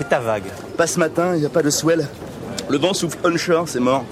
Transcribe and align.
Et 0.00 0.04
ta 0.04 0.20
vague 0.20 0.44
Pas 0.76 0.86
ce 0.86 0.98
matin, 0.98 1.34
il 1.34 1.40
n'y 1.40 1.46
a 1.46 1.50
pas 1.50 1.62
de 1.62 1.70
swell. 1.70 2.06
Le 2.68 2.78
vent 2.78 2.92
souffle 2.94 3.18
onshore, 3.24 3.68
c'est 3.68 3.80
mort. 3.80 4.04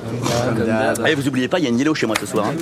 Allez, 1.04 1.14
vous 1.14 1.28
oubliez 1.28 1.48
pas, 1.48 1.58
il 1.58 1.64
y 1.64 1.66
a 1.66 1.70
une 1.70 1.78
îlot 1.78 1.94
chez 1.94 2.06
moi 2.06 2.16
ce 2.18 2.26
soir. 2.26 2.46
hein. 2.46 2.54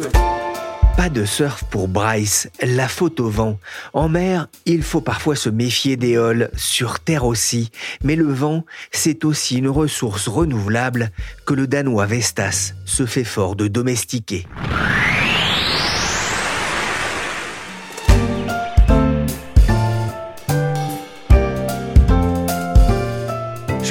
Pas 0.96 1.08
de 1.08 1.24
surf 1.24 1.64
pour 1.70 1.88
Bryce, 1.88 2.48
la 2.62 2.86
faute 2.86 3.18
au 3.18 3.28
vent. 3.28 3.58
En 3.94 4.08
mer, 4.08 4.46
il 4.64 4.82
faut 4.82 5.00
parfois 5.00 5.34
se 5.34 5.50
méfier 5.50 5.96
des 5.96 6.16
halles, 6.16 6.50
sur 6.56 7.00
terre 7.00 7.24
aussi. 7.24 7.70
Mais 8.04 8.14
le 8.14 8.32
vent, 8.32 8.64
c'est 8.92 9.24
aussi 9.24 9.56
une 9.58 9.68
ressource 9.68 10.28
renouvelable 10.28 11.10
que 11.46 11.54
le 11.54 11.66
Danois 11.66 12.06
Vestas 12.06 12.74
se 12.84 13.06
fait 13.06 13.24
fort 13.24 13.56
de 13.56 13.66
domestiquer. 13.66 14.46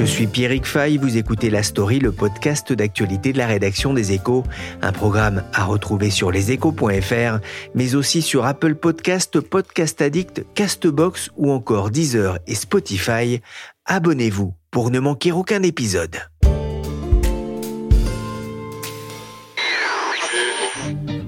Je 0.03 0.07
suis 0.09 0.27
Pierrick 0.27 0.65
Fay, 0.65 0.97
vous 0.97 1.15
écoutez 1.15 1.49
La 1.49 1.63
Story, 1.63 1.99
le 1.99 2.11
podcast 2.11 2.73
d'actualité 2.73 3.31
de 3.31 3.37
la 3.37 3.47
rédaction 3.47 3.93
des 3.93 4.11
Échos, 4.11 4.43
un 4.81 4.91
programme 4.91 5.45
à 5.53 5.63
retrouver 5.63 6.09
sur 6.09 6.29
leséchos.fr, 6.29 7.39
mais 7.73 7.95
aussi 7.95 8.21
sur 8.21 8.45
Apple 8.45 8.75
Podcast, 8.75 9.39
Podcast 9.39 10.01
Addict, 10.01 10.45
Castbox 10.55 11.29
ou 11.37 11.49
encore 11.51 11.89
Deezer 11.89 12.37
et 12.47 12.55
Spotify. 12.55 13.39
Abonnez-vous 13.85 14.53
pour 14.71 14.91
ne 14.91 14.99
manquer 14.99 15.31
aucun 15.31 15.63
épisode. 15.63 16.17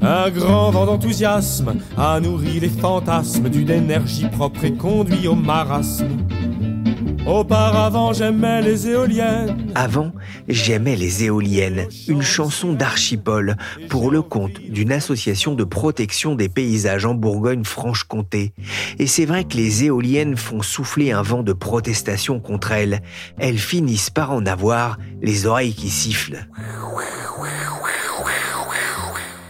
Un 0.01 0.29
grand 0.31 0.71
vent 0.71 0.85
d'enthousiasme 0.85 1.75
a 1.97 2.19
nourri 2.19 2.59
les 2.59 2.69
fantasmes 2.69 3.47
d'une 3.47 3.71
énergie 3.71 4.27
propre 4.27 4.65
et 4.65 4.73
conduit 4.73 5.29
au 5.29 5.35
marasme. 5.35 6.09
Auparavant 7.25 8.13
j'aimais 8.13 8.61
les 8.61 8.87
éoliennes. 8.87 9.71
Avant, 9.73 10.11
j'aimais 10.47 10.95
les 10.95 11.23
éoliennes, 11.23 11.87
une 12.07 12.21
chanson 12.21 12.73
d'Archipol 12.73 13.55
pour 13.89 14.11
le 14.11 14.21
compte 14.21 14.61
d'une 14.61 14.91
association 14.91 15.55
de 15.55 15.63
protection 15.63 16.35
des 16.35 16.49
paysages 16.49 17.05
en 17.05 17.15
Bourgogne-Franche-Comté. 17.15 18.53
Et 18.99 19.07
c'est 19.07 19.25
vrai 19.25 19.43
que 19.43 19.57
les 19.57 19.85
éoliennes 19.85 20.37
font 20.37 20.61
souffler 20.61 21.11
un 21.11 21.23
vent 21.23 21.41
de 21.41 21.53
protestation 21.53 22.39
contre 22.39 22.71
elles. 22.71 23.01
Elles 23.39 23.57
finissent 23.57 24.11
par 24.11 24.31
en 24.31 24.45
avoir 24.45 24.99
les 25.23 25.47
oreilles 25.47 25.73
qui 25.73 25.89
sifflent. 25.89 26.47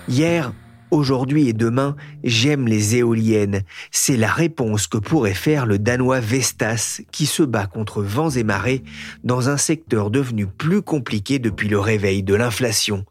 Hier, 0.08 0.54
aujourd'hui 0.92 1.50
et 1.50 1.54
demain, 1.54 1.96
j'aime 2.24 2.68
les 2.68 2.96
éoliennes. 2.96 3.62
C'est 3.92 4.18
la 4.18 4.32
réponse 4.32 4.88
que 4.88 4.98
pourrait 4.98 5.34
faire 5.34 5.66
le 5.66 5.80
Danois 5.80 6.20
Vestas, 6.20 7.02
qui 7.12 7.26
se 7.26 7.44
bat 7.44 7.68
contre 7.68 8.02
vents 8.02 8.30
et 8.30 8.44
marées 8.44 8.84
dans 9.24 9.50
un 9.50 9.58
secteur 9.58 10.10
devenu 10.10 10.48
plus 10.48 10.82
compliqué 10.82 11.40
depuis 11.40 11.70
le 11.70 11.80
réveil 11.80 12.24
de 12.24 12.36
l'inflation. 12.36 13.06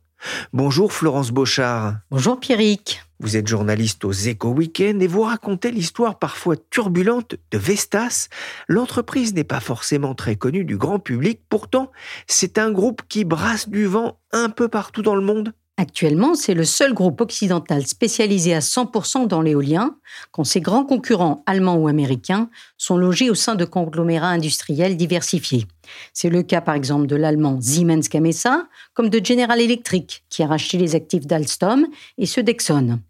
Bonjour 0.53 0.93
Florence 0.93 1.31
Beauchard. 1.31 1.97
Bonjour 2.10 2.41
Pierrick. 2.41 3.03
Vous 3.21 3.37
êtes 3.37 3.47
journaliste 3.47 4.04
aux 4.04 4.12
Éco 4.12 4.50
Week-end 4.50 4.99
et 5.00 5.06
vous 5.06 5.22
racontez 5.22 5.70
l'histoire 5.70 6.19
parfois 6.19 6.56
turbulente 6.56 7.37
de 7.50 7.59
Vestas. 7.59 8.28
L'entreprise 8.69 9.34
n'est 9.34 9.44
pas 9.44 9.60
forcément 9.60 10.15
très 10.15 10.37
connue 10.37 10.65
du 10.65 10.76
grand 10.76 10.99
public, 10.99 11.41
pourtant 11.49 11.91
c'est 12.26 12.59
un 12.59 12.70
groupe 12.70 13.03
qui 13.09 13.25
brasse 13.25 13.69
du 13.69 13.87
vent 13.87 14.19
un 14.32 14.50
peu 14.50 14.69
partout 14.69 15.03
dans 15.03 15.15
le 15.15 15.22
monde. 15.22 15.53
Actuellement, 15.77 16.37
c'est 16.37 16.55
le 16.55 16.65
seul 16.65 16.95
groupe 16.95 17.21
occidental 17.21 17.85
spécialisé 17.85 18.55
à 18.55 18.61
100% 18.61 19.27
dans 19.27 19.43
l'éolien, 19.43 19.97
quand 20.31 20.45
ses 20.45 20.61
grands 20.61 20.85
concurrents 20.85 21.43
allemands 21.47 21.75
ou 21.75 21.89
américains 21.89 22.49
sont 22.79 22.97
logés 22.97 23.29
au 23.29 23.35
sein 23.35 23.57
de 23.57 23.65
conglomérats 23.65 24.29
industriels 24.29 24.97
diversifiés. 24.97 25.67
C'est 26.12 26.31
le 26.31 26.45
cas 26.45 26.61
par 26.61 26.77
exemple 26.77 27.09
de 27.09 27.17
l'allemand 27.17 27.61
Siemens 27.61 28.09
Gamesa, 28.09 28.69
comme 28.93 29.11
de 29.11 29.25
General 29.25 29.61
Electric, 29.61 30.25
qui 30.31 30.45
a 30.45 30.47
racheté 30.47 30.79
les 30.79 30.95
actifs 30.95 31.27
d'Alstom, 31.27 31.89
et 32.19 32.27
ceux 32.27 32.45
d'Exxon. 32.45 33.01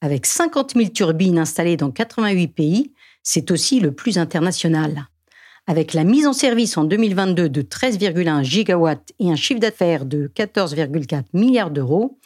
Avec 0.00 0.26
50 0.26 0.72
000 0.74 0.88
turbines 0.88 1.38
installées 1.38 1.76
dans 1.76 1.92
88 1.92 2.48
pays, 2.48 2.92
c'est 3.22 3.52
aussi 3.52 3.78
le 3.78 3.92
plus 3.92 4.18
international. 4.18 5.09
Avec 5.66 5.94
la 5.94 6.04
mise 6.04 6.26
en 6.26 6.32
service 6.32 6.76
en 6.76 6.84
2022 6.84 7.48
de 7.48 7.62
13,1 7.62 8.42
gigawatts 8.42 9.12
et 9.18 9.30
un 9.30 9.36
chiffre 9.36 9.60
d'affaires 9.60 10.04
de 10.04 10.30
14,4 10.34 11.24
milliards 11.32 11.70
d'euros, 11.70 12.18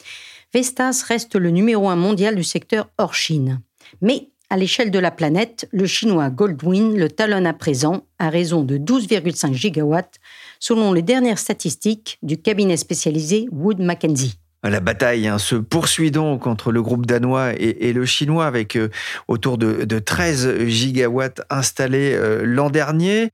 Vestas 0.53 1.03
reste 1.07 1.35
le 1.35 1.49
numéro 1.49 1.89
un 1.89 1.95
mondial 1.95 2.35
du 2.35 2.43
secteur 2.43 2.89
hors 2.97 3.13
Chine. 3.13 3.61
Mais 4.01 4.29
à 4.49 4.57
l'échelle 4.57 4.91
de 4.91 4.99
la 4.99 5.11
planète, 5.11 5.67
le 5.71 5.85
chinois 5.85 6.29
Goldwind 6.29 6.95
le 6.95 7.09
talonne 7.09 7.47
à 7.47 7.53
présent 7.53 8.05
à 8.19 8.29
raison 8.29 8.63
de 8.63 8.77
12,5 8.77 9.53
gigawatts, 9.53 10.19
selon 10.59 10.93
les 10.93 11.01
dernières 11.01 11.39
statistiques 11.39 12.17
du 12.21 12.37
cabinet 12.37 12.77
spécialisé 12.77 13.47
Wood 13.51 13.79
Mackenzie. 13.79 14.39
La 14.69 14.79
bataille 14.79 15.27
hein, 15.27 15.37
se 15.37 15.55
poursuit 15.55 16.09
donc 16.09 16.47
entre 16.47 16.71
le 16.71 16.81
groupe 16.81 17.05
danois 17.05 17.53
et, 17.53 17.93
le 17.93 18.05
chinois 18.05 18.47
avec 18.47 18.75
euh, 18.75 18.89
autour 19.27 19.59
de, 19.59 19.85
de, 19.85 19.99
13 19.99 20.65
gigawatts 20.65 21.41
installés 21.51 22.13
euh, 22.15 22.41
l'an 22.43 22.71
dernier. 22.71 23.31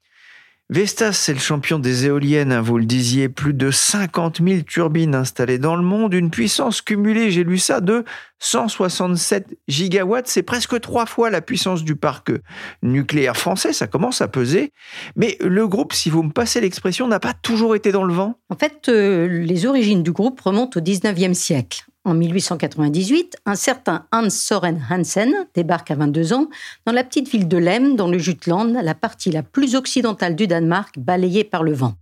Vestas, 0.71 1.11
c'est 1.11 1.33
le 1.33 1.39
champion 1.39 1.79
des 1.79 2.05
éoliennes, 2.05 2.53
hein, 2.53 2.61
vous 2.61 2.77
le 2.77 2.85
disiez, 2.85 3.27
plus 3.27 3.53
de 3.53 3.71
50 3.71 4.41
000 4.41 4.61
turbines 4.61 5.15
installées 5.15 5.57
dans 5.57 5.75
le 5.75 5.81
monde, 5.83 6.13
une 6.13 6.29
puissance 6.29 6.81
cumulée, 6.81 7.29
j'ai 7.29 7.43
lu 7.43 7.57
ça, 7.57 7.81
de 7.81 8.05
167 8.39 9.57
gigawatts, 9.67 10.29
c'est 10.29 10.43
presque 10.43 10.79
trois 10.79 11.05
fois 11.05 11.29
la 11.29 11.41
puissance 11.41 11.83
du 11.83 11.97
parc 11.97 12.31
nucléaire 12.83 13.35
français, 13.35 13.73
ça 13.73 13.87
commence 13.87 14.21
à 14.21 14.29
peser. 14.29 14.71
Mais 15.17 15.37
le 15.41 15.67
groupe, 15.67 15.91
si 15.91 16.09
vous 16.09 16.23
me 16.23 16.31
passez 16.31 16.61
l'expression, 16.61 17.05
n'a 17.05 17.19
pas 17.19 17.33
toujours 17.33 17.75
été 17.75 17.91
dans 17.91 18.05
le 18.05 18.13
vent. 18.13 18.39
En 18.49 18.55
fait, 18.55 18.87
euh, 18.87 19.27
les 19.27 19.65
origines 19.65 20.03
du 20.03 20.13
groupe 20.13 20.39
remontent 20.39 20.79
au 20.79 20.81
19e 20.81 21.33
siècle. 21.33 21.83
En 22.03 22.15
1898, 22.15 23.37
un 23.45 23.53
certain 23.53 24.07
Hans 24.11 24.31
Soren 24.31 24.81
Hansen 24.89 25.31
débarque 25.53 25.91
à 25.91 25.95
22 25.95 26.33
ans 26.33 26.47
dans 26.87 26.93
la 26.93 27.03
petite 27.03 27.29
ville 27.29 27.47
de 27.47 27.57
Lem, 27.57 27.95
dans 27.95 28.07
le 28.07 28.17
Jutland, 28.17 28.73
la 28.81 28.95
partie 28.95 29.29
la 29.29 29.43
plus 29.43 29.75
occidentale 29.75 30.35
du 30.35 30.47
Danemark, 30.47 30.97
balayée 30.97 31.43
par 31.43 31.61
le 31.61 31.73
vent. 31.73 31.93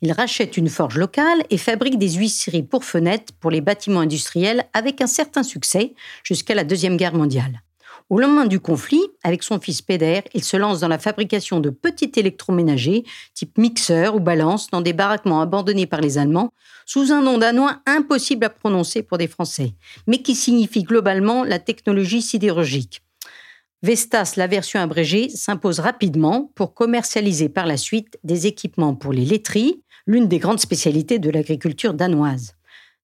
Il 0.00 0.12
rachète 0.12 0.56
une 0.56 0.68
forge 0.68 0.96
locale 0.96 1.42
et 1.50 1.58
fabrique 1.58 1.98
des 1.98 2.10
huisseries 2.10 2.62
pour 2.62 2.84
fenêtres 2.84 3.32
pour 3.40 3.50
les 3.50 3.60
bâtiments 3.60 4.00
industriels 4.00 4.64
avec 4.74 5.00
un 5.00 5.08
certain 5.08 5.42
succès 5.42 5.94
jusqu'à 6.22 6.54
la 6.54 6.62
Deuxième 6.62 6.96
Guerre 6.96 7.14
mondiale. 7.14 7.62
Au 8.12 8.18
lendemain 8.18 8.44
du 8.44 8.60
conflit, 8.60 9.00
avec 9.22 9.42
son 9.42 9.58
fils 9.58 9.80
Peder, 9.80 10.20
il 10.34 10.44
se 10.44 10.58
lance 10.58 10.80
dans 10.80 10.88
la 10.88 10.98
fabrication 10.98 11.60
de 11.60 11.70
petits 11.70 12.12
électroménagers, 12.16 13.04
type 13.32 13.56
mixeur 13.56 14.14
ou 14.14 14.20
balance, 14.20 14.68
dans 14.68 14.82
des 14.82 14.92
baraquements 14.92 15.40
abandonnés 15.40 15.86
par 15.86 16.02
les 16.02 16.18
Allemands, 16.18 16.52
sous 16.84 17.10
un 17.10 17.22
nom 17.22 17.38
danois 17.38 17.80
impossible 17.86 18.44
à 18.44 18.50
prononcer 18.50 19.02
pour 19.02 19.16
des 19.16 19.28
Français, 19.28 19.72
mais 20.06 20.20
qui 20.20 20.34
signifie 20.34 20.82
globalement 20.82 21.42
la 21.42 21.58
technologie 21.58 22.20
sidérurgique. 22.20 23.00
Vestas, 23.82 24.34
la 24.36 24.46
version 24.46 24.78
abrégée, 24.78 25.30
s'impose 25.30 25.80
rapidement 25.80 26.52
pour 26.54 26.74
commercialiser 26.74 27.48
par 27.48 27.64
la 27.64 27.78
suite 27.78 28.18
des 28.24 28.46
équipements 28.46 28.94
pour 28.94 29.14
les 29.14 29.24
laiteries, 29.24 29.82
l'une 30.06 30.28
des 30.28 30.38
grandes 30.38 30.60
spécialités 30.60 31.18
de 31.18 31.30
l'agriculture 31.30 31.94
danoise. 31.94 32.56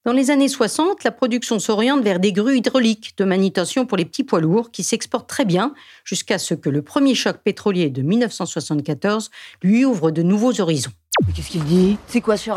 Dans 0.05 0.13
les 0.13 0.31
années 0.31 0.49
60, 0.49 1.03
la 1.03 1.11
production 1.11 1.59
s'oriente 1.59 2.03
vers 2.03 2.21
des 2.21 2.33
grues 2.33 2.59
hydrauliques 2.59 3.15
de 3.19 3.25
manutention 3.25 3.85
pour 3.85 3.99
les 3.99 4.05
petits 4.05 4.25
poids 4.25 4.41
lourds 4.41 4.71
qui 4.71 4.85
s'exportent 4.85 5.29
très 5.29 5.45
bien 5.45 5.75
jusqu'à 6.05 6.39
ce 6.39 6.55
que 6.55 6.71
le 6.71 6.83
premier 6.83 7.15
choc 7.15 7.39
pétrolier 7.43 7.91
de 7.91 8.03
1974 8.03 9.31
lui 9.63 9.85
ouvre 9.85 10.11
de 10.11 10.23
nouveaux 10.23 10.61
horizons. 10.61 10.93
Qu'est-ce 11.35 11.51
qu'il 11.51 11.65
dit? 11.65 11.99
C'est 12.07 12.21
quoi 12.21 12.37
ce 12.37 12.51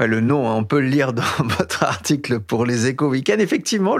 Le 0.00 0.20
nom, 0.20 0.50
hein, 0.50 0.54
on 0.56 0.64
peut 0.64 0.80
le 0.80 0.88
lire 0.88 1.12
dans 1.12 1.22
votre 1.58 1.84
article 1.84 2.40
pour 2.40 2.66
les 2.66 2.88
échos 2.88 3.08
week-end. 3.08 3.36
Effectivement, 3.38 3.96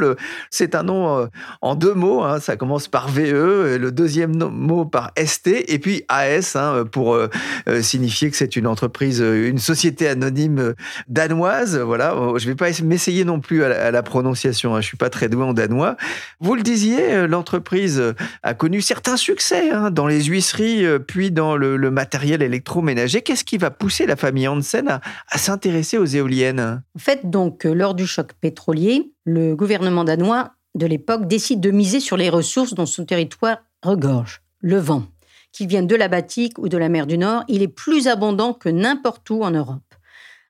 c'est 0.51 0.75
un 0.75 0.83
nom 0.83 1.19
euh, 1.21 1.27
en 1.63 1.77
deux 1.77 1.95
mots. 1.95 2.25
Hein. 2.25 2.41
ça 2.41 2.57
commence 2.57 2.89
par 2.89 3.09
VE, 3.09 3.77
le 3.79 3.91
deuxième 3.93 4.35
mot 4.37 4.85
par 4.85 5.13
ST, 5.17 5.47
et 5.69 5.79
puis 5.79 6.03
AS 6.09 6.57
hein, 6.57 6.85
pour 6.91 7.15
euh, 7.15 7.29
euh, 7.69 7.81
signifier 7.81 8.29
que 8.31 8.37
c'est 8.37 8.57
une 8.57 8.67
entreprise, 8.67 9.21
une 9.21 9.59
société 9.59 10.09
anonyme 10.09 10.75
danoise. 11.07 11.79
Voilà, 11.79 12.15
je 12.37 12.45
ne 12.45 12.51
vais 12.51 12.57
pas 12.57 12.71
m'essayer 12.83 13.25
non 13.25 13.39
plus 13.39 13.63
à 13.63 13.91
la, 13.93 14.03
prononciation. 14.03 14.81
Je 14.81 14.87
suis 14.87 14.97
pas 14.97 15.11
très 15.11 15.29
doué 15.29 15.45
en 15.45 15.55
danois. 15.55 15.97
Vous 16.41 16.57
le 16.57 16.63
disiez, 16.63 17.27
l'entreprise 17.29 18.03
a 18.43 18.55
connu 18.55 18.81
certains 18.81 19.17
succès 19.17 19.71
dans 19.93 20.07
les 20.07 20.25
huisseries, 20.25 20.85
puis 21.07 21.31
dans 21.31 21.57
le, 21.57 21.91
matériel 21.91 22.43
électroménager. 22.43 23.23
Qu'est-ce 23.23 23.45
qui 23.45 23.59
va 23.59 23.71
pousser 23.71 24.07
la 24.07 24.17
famille 24.17 24.49
Hansen 24.49 24.89
à 25.31 25.39
s'intéresser 25.39 25.84
aux 25.99 26.05
éoliennes 26.05 26.83
En 26.97 26.99
fait, 26.99 27.31
donc, 27.31 27.67
euh, 27.67 27.73
lors 27.73 27.95
du 27.95 28.07
choc 28.07 28.33
pétrolier, 28.41 29.13
le 29.25 29.55
gouvernement 29.55 30.05
danois 30.05 30.53
de 30.75 30.87
l'époque 30.87 31.29
décide 31.29 31.61
de 31.61 31.71
miser 31.71 32.01
sur 32.01 32.17
les 32.17 32.31
ressources 32.31 32.75
dont 32.75 32.87
son 32.87 33.05
territoire 33.05 33.59
regorge. 33.83 34.43
Le 34.61 34.79
vent, 34.79 35.05
qu'il 35.53 35.69
vienne 35.69 35.87
de 35.87 35.95
la 35.95 36.09
Baltique 36.09 36.59
ou 36.59 36.69
de 36.69 36.77
la 36.77 36.89
mer 36.89 37.07
du 37.07 37.19
Nord, 37.19 37.45
il 37.49 37.63
est 37.63 37.69
plus 37.69 38.09
abondant 38.09 38.55
que 38.55 38.69
n'importe 38.69 39.29
où 39.31 39.43
en 39.43 39.51
Europe. 39.51 39.83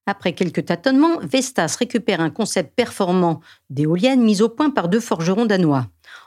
Après 0.06 0.34
quelques 0.34 0.66
tâtonnements, 0.66 1.19
Vestas 1.22 1.76
récupère 1.78 2.20
un 2.20 2.31
concept 2.31 2.75
performant 2.75 3.40
d'éolienne 3.70 4.22
mis 4.22 4.42
au 4.42 4.48
point 4.48 4.70
par 4.70 4.88
deux 4.88 5.00
forgerons 5.00 5.46
danois. 5.46 5.86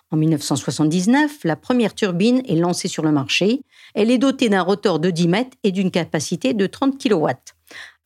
En 0.10 0.18
1979, 0.18 1.40
la 1.44 1.56
première 1.56 1.94
turbine 1.94 2.42
est 2.48 2.56
lancée 2.56 2.88
sur 2.88 3.04
le 3.04 3.12
marché. 3.12 3.62
Elle 3.94 4.10
est 4.10 4.18
dotée 4.18 4.50
d'un 4.50 4.62
rotor 4.62 5.00
de 5.00 5.10
10 5.10 5.28
mètres 5.28 5.58
et 5.64 5.72
d'une 5.72 5.92
capacité 5.92 6.54
de 6.54 6.66
30 6.66 7.02
kW. 7.02 7.28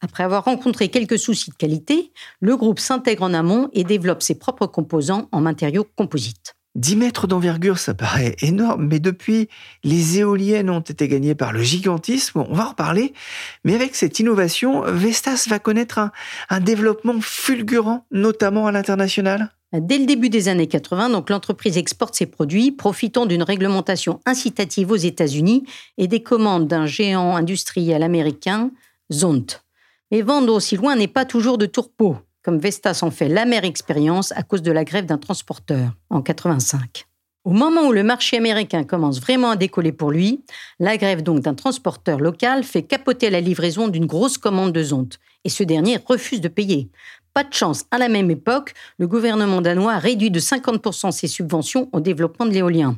Après 0.01 0.23
avoir 0.23 0.45
rencontré 0.45 0.89
quelques 0.89 1.19
soucis 1.19 1.51
de 1.51 1.55
qualité, 1.55 2.11
le 2.39 2.57
groupe 2.57 2.79
s'intègre 2.79 3.23
en 3.23 3.33
amont 3.33 3.69
et 3.73 3.83
développe 3.83 4.23
ses 4.23 4.35
propres 4.35 4.65
composants 4.65 5.29
en 5.31 5.41
matériaux 5.41 5.85
composites. 5.95 6.55
10 6.75 6.95
mètres 6.95 7.27
d'envergure, 7.27 7.77
ça 7.77 7.93
paraît 7.93 8.35
énorme, 8.41 8.87
mais 8.87 8.99
depuis, 8.99 9.49
les 9.83 10.19
éoliennes 10.19 10.69
ont 10.69 10.79
été 10.79 11.07
gagnées 11.07 11.35
par 11.35 11.51
le 11.51 11.61
gigantisme, 11.61 12.45
on 12.47 12.53
va 12.53 12.65
en 12.65 12.69
reparler, 12.69 13.13
mais 13.65 13.75
avec 13.75 13.93
cette 13.93 14.19
innovation, 14.19 14.83
Vestas 14.83 15.47
va 15.49 15.59
connaître 15.59 15.99
un, 15.99 16.11
un 16.49 16.61
développement 16.61 17.19
fulgurant, 17.19 18.05
notamment 18.09 18.67
à 18.67 18.71
l'international? 18.71 19.51
Dès 19.73 19.97
le 19.97 20.05
début 20.05 20.29
des 20.29 20.47
années 20.47 20.67
80, 20.67 21.09
donc 21.09 21.29
l'entreprise 21.29 21.77
exporte 21.77 22.15
ses 22.15 22.25
produits, 22.25 22.71
profitant 22.71 23.25
d'une 23.25 23.43
réglementation 23.43 24.19
incitative 24.25 24.91
aux 24.91 24.97
États-Unis 24.97 25.65
et 25.97 26.07
des 26.07 26.23
commandes 26.23 26.67
d'un 26.67 26.85
géant 26.85 27.35
industriel 27.35 28.03
américain, 28.03 28.71
Zont. 29.11 29.45
Mais 30.11 30.21
vendre 30.21 30.53
aussi 30.53 30.75
loin 30.75 30.95
n'est 30.95 31.07
pas 31.07 31.25
toujours 31.25 31.57
de 31.57 31.65
tourpeau, 31.65 32.17
comme 32.43 32.59
Vestas 32.59 32.99
en 33.01 33.11
fait 33.11 33.29
l'amère 33.29 33.63
expérience 33.63 34.33
à 34.33 34.43
cause 34.43 34.61
de 34.61 34.71
la 34.71 34.83
grève 34.83 35.05
d'un 35.05 35.17
transporteur 35.17 35.93
en 36.09 36.21
85. 36.21 37.05
Au 37.43 37.51
moment 37.51 37.87
où 37.87 37.91
le 37.91 38.03
marché 38.03 38.37
américain 38.37 38.83
commence 38.83 39.19
vraiment 39.19 39.51
à 39.51 39.55
décoller 39.55 39.91
pour 39.91 40.11
lui, 40.11 40.43
la 40.79 40.97
grève 40.97 41.23
donc 41.23 41.39
d'un 41.39 41.55
transporteur 41.55 42.19
local 42.19 42.63
fait 42.63 42.83
capoter 42.83 43.31
la 43.31 43.41
livraison 43.41 43.87
d'une 43.87 44.05
grosse 44.05 44.37
commande 44.37 44.73
de 44.73 44.83
Zonte, 44.83 45.19
et 45.43 45.49
ce 45.49 45.63
dernier 45.63 45.97
refuse 46.05 46.41
de 46.41 46.49
payer. 46.49 46.89
Pas 47.33 47.43
de 47.43 47.53
chance, 47.53 47.85
à 47.89 47.97
la 47.97 48.09
même 48.09 48.29
époque, 48.29 48.73
le 48.99 49.07
gouvernement 49.07 49.61
danois 49.61 49.97
réduit 49.97 50.29
de 50.29 50.39
50% 50.39 51.11
ses 51.11 51.27
subventions 51.27 51.89
au 51.93 51.99
développement 51.99 52.45
de 52.45 52.51
l'éolien. 52.51 52.97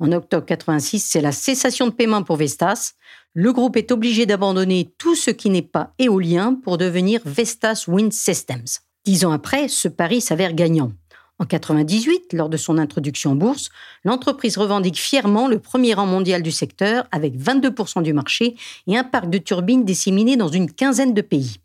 En 0.00 0.12
octobre 0.12 0.46
86, 0.46 0.98
c'est 0.98 1.20
la 1.20 1.30
cessation 1.30 1.86
de 1.86 1.92
paiement 1.92 2.22
pour 2.22 2.36
Vestas. 2.36 2.94
Le 3.34 3.52
groupe 3.52 3.76
est 3.76 3.92
obligé 3.92 4.24
d'abandonner 4.24 4.90
tout 4.96 5.14
ce 5.14 5.30
qui 5.30 5.50
n'est 5.50 5.60
pas 5.60 5.92
éolien 5.98 6.54
pour 6.54 6.78
devenir 6.78 7.20
Vestas 7.26 7.84
Wind 7.86 8.10
Systems. 8.10 8.64
Dix 9.04 9.26
ans 9.26 9.32
après, 9.32 9.68
ce 9.68 9.88
pari 9.88 10.22
s'avère 10.22 10.54
gagnant. 10.54 10.92
En 11.38 11.44
98, 11.44 12.32
lors 12.32 12.48
de 12.48 12.56
son 12.56 12.78
introduction 12.78 13.32
en 13.32 13.34
bourse, 13.34 13.68
l'entreprise 14.04 14.56
revendique 14.56 14.98
fièrement 14.98 15.48
le 15.48 15.58
premier 15.58 15.92
rang 15.92 16.06
mondial 16.06 16.42
du 16.42 16.50
secteur 16.50 17.06
avec 17.12 17.38
22% 17.38 18.02
du 18.02 18.14
marché 18.14 18.56
et 18.86 18.96
un 18.96 19.04
parc 19.04 19.28
de 19.28 19.38
turbines 19.38 19.84
disséminé 19.84 20.36
dans 20.36 20.48
une 20.48 20.70
quinzaine 20.72 21.12
de 21.12 21.22
pays. 21.22 21.58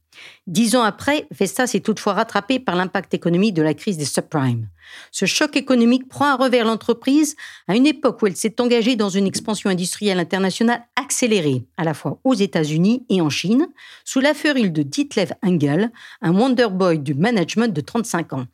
Dix 0.47 0.75
ans 0.75 0.83
après, 0.83 1.27
Vestas 1.31 1.71
est 1.73 1.85
toutefois 1.85 2.13
rattrapé 2.13 2.59
par 2.59 2.75
l'impact 2.75 3.13
économique 3.13 3.53
de 3.53 3.61
la 3.61 3.73
crise 3.73 3.97
des 3.97 4.05
subprimes. 4.05 4.67
Ce 5.11 5.25
choc 5.25 5.55
économique 5.55 6.07
prend 6.07 6.25
à 6.25 6.35
revers 6.35 6.65
l'entreprise 6.65 7.35
à 7.67 7.75
une 7.75 7.87
époque 7.87 8.21
où 8.21 8.27
elle 8.27 8.35
s'est 8.35 8.61
engagée 8.61 8.95
dans 8.95 9.09
une 9.09 9.27
expansion 9.27 9.69
industrielle 9.69 10.19
internationale 10.19 10.85
accélérée, 10.95 11.65
à 11.77 11.83
la 11.83 11.93
fois 11.93 12.19
aux 12.23 12.33
États-Unis 12.33 13.05
et 13.09 13.21
en 13.21 13.29
Chine, 13.29 13.67
sous 14.03 14.19
la 14.19 14.33
férule 14.33 14.71
de 14.71 14.83
Ditlev 14.83 15.33
Engel, 15.43 15.91
un 16.21 16.33
Wonderboy 16.33 16.99
du 16.99 17.13
management 17.13 17.73
de 17.73 17.81
35 17.81 18.33
ans. 18.33 18.45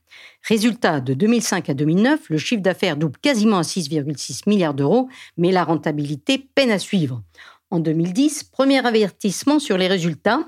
Résultat, 0.44 1.02
de 1.02 1.14
2005 1.14 1.70
à 1.70 1.74
2009, 1.74 2.30
le 2.30 2.38
chiffre 2.38 2.62
d'affaires 2.62 2.98
double 2.98 3.18
quasiment 3.22 3.58
à 3.58 3.62
6,6 3.62 4.44
milliards 4.48 4.74
d'euros, 4.74 5.10
mais 5.38 5.52
la 5.52 5.64
rentabilité 5.64 6.38
peine 6.56 6.72
à 6.72 6.80
suivre. 6.80 7.22
En 7.70 7.80
2010, 7.80 8.44
premier 8.44 8.86
avertissement 8.86 9.60
sur 9.60 9.78
les 9.78 9.88
résultats, 9.88 10.46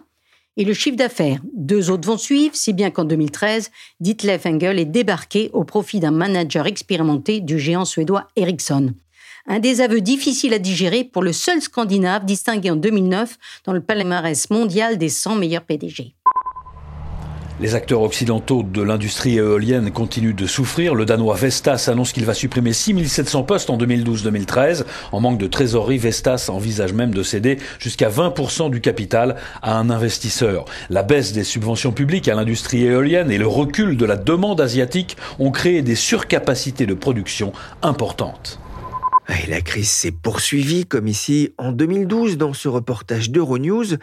et 0.57 0.65
le 0.65 0.73
chiffre 0.73 0.97
d'affaires. 0.97 1.39
Deux 1.53 1.89
autres 1.89 2.07
vont 2.07 2.17
suivre, 2.17 2.55
si 2.55 2.73
bien 2.73 2.91
qu'en 2.91 3.05
2013, 3.05 3.71
Ditlev 3.99 4.41
Engel 4.45 4.79
est 4.79 4.85
débarqué 4.85 5.49
au 5.53 5.63
profit 5.63 5.99
d'un 5.99 6.11
manager 6.11 6.67
expérimenté 6.67 7.39
du 7.39 7.59
géant 7.59 7.85
suédois 7.85 8.27
Ericsson. 8.35 8.93
Un 9.45 9.59
des 9.59 9.81
aveux 9.81 10.01
difficiles 10.01 10.53
à 10.53 10.59
digérer 10.59 11.03
pour 11.03 11.21
le 11.21 11.33
seul 11.33 11.61
Scandinave 11.61 12.25
distingué 12.25 12.71
en 12.71 12.77
2009 12.77 13.37
dans 13.65 13.73
le 13.73 13.81
palmarès 13.81 14.49
mondial 14.49 14.97
des 14.97 15.09
100 15.09 15.35
meilleurs 15.35 15.65
PDG. 15.65 16.15
Les 17.59 17.75
acteurs 17.75 18.01
occidentaux 18.01 18.63
de 18.63 18.81
l'industrie 18.81 19.37
éolienne 19.37 19.91
continuent 19.91 20.33
de 20.33 20.47
souffrir. 20.47 20.95
Le 20.95 21.05
Danois 21.05 21.35
Vestas 21.35 21.87
annonce 21.87 22.11
qu'il 22.11 22.25
va 22.25 22.33
supprimer 22.33 22.73
6700 22.73 23.43
postes 23.43 23.69
en 23.69 23.77
2012-2013. 23.77 24.85
En 25.11 25.21
manque 25.21 25.37
de 25.37 25.45
trésorerie, 25.45 25.99
Vestas 25.99 26.49
envisage 26.49 26.93
même 26.93 27.13
de 27.13 27.21
céder 27.21 27.59
jusqu'à 27.77 28.09
20% 28.09 28.71
du 28.71 28.81
capital 28.81 29.35
à 29.61 29.77
un 29.77 29.91
investisseur. 29.91 30.65
La 30.89 31.03
baisse 31.03 31.31
des 31.31 31.43
subventions 31.43 31.91
publiques 31.91 32.27
à 32.27 32.33
l'industrie 32.33 32.85
éolienne 32.85 33.29
et 33.29 33.37
le 33.37 33.47
recul 33.47 33.97
de 33.97 34.05
la 34.05 34.17
demande 34.17 34.59
asiatique 34.59 35.15
ont 35.37 35.51
créé 35.51 35.83
des 35.83 35.95
surcapacités 35.95 36.87
de 36.87 36.95
production 36.95 37.53
importantes. 37.83 38.59
La 39.47 39.61
crise 39.61 39.89
s'est 39.89 40.11
poursuivie, 40.11 40.85
comme 40.85 41.07
ici 41.07 41.53
en 41.57 41.71
2012 41.71 42.37
dans 42.37 42.53
ce 42.53 42.67
reportage 42.67 43.29
d'Euronews, 43.29 43.97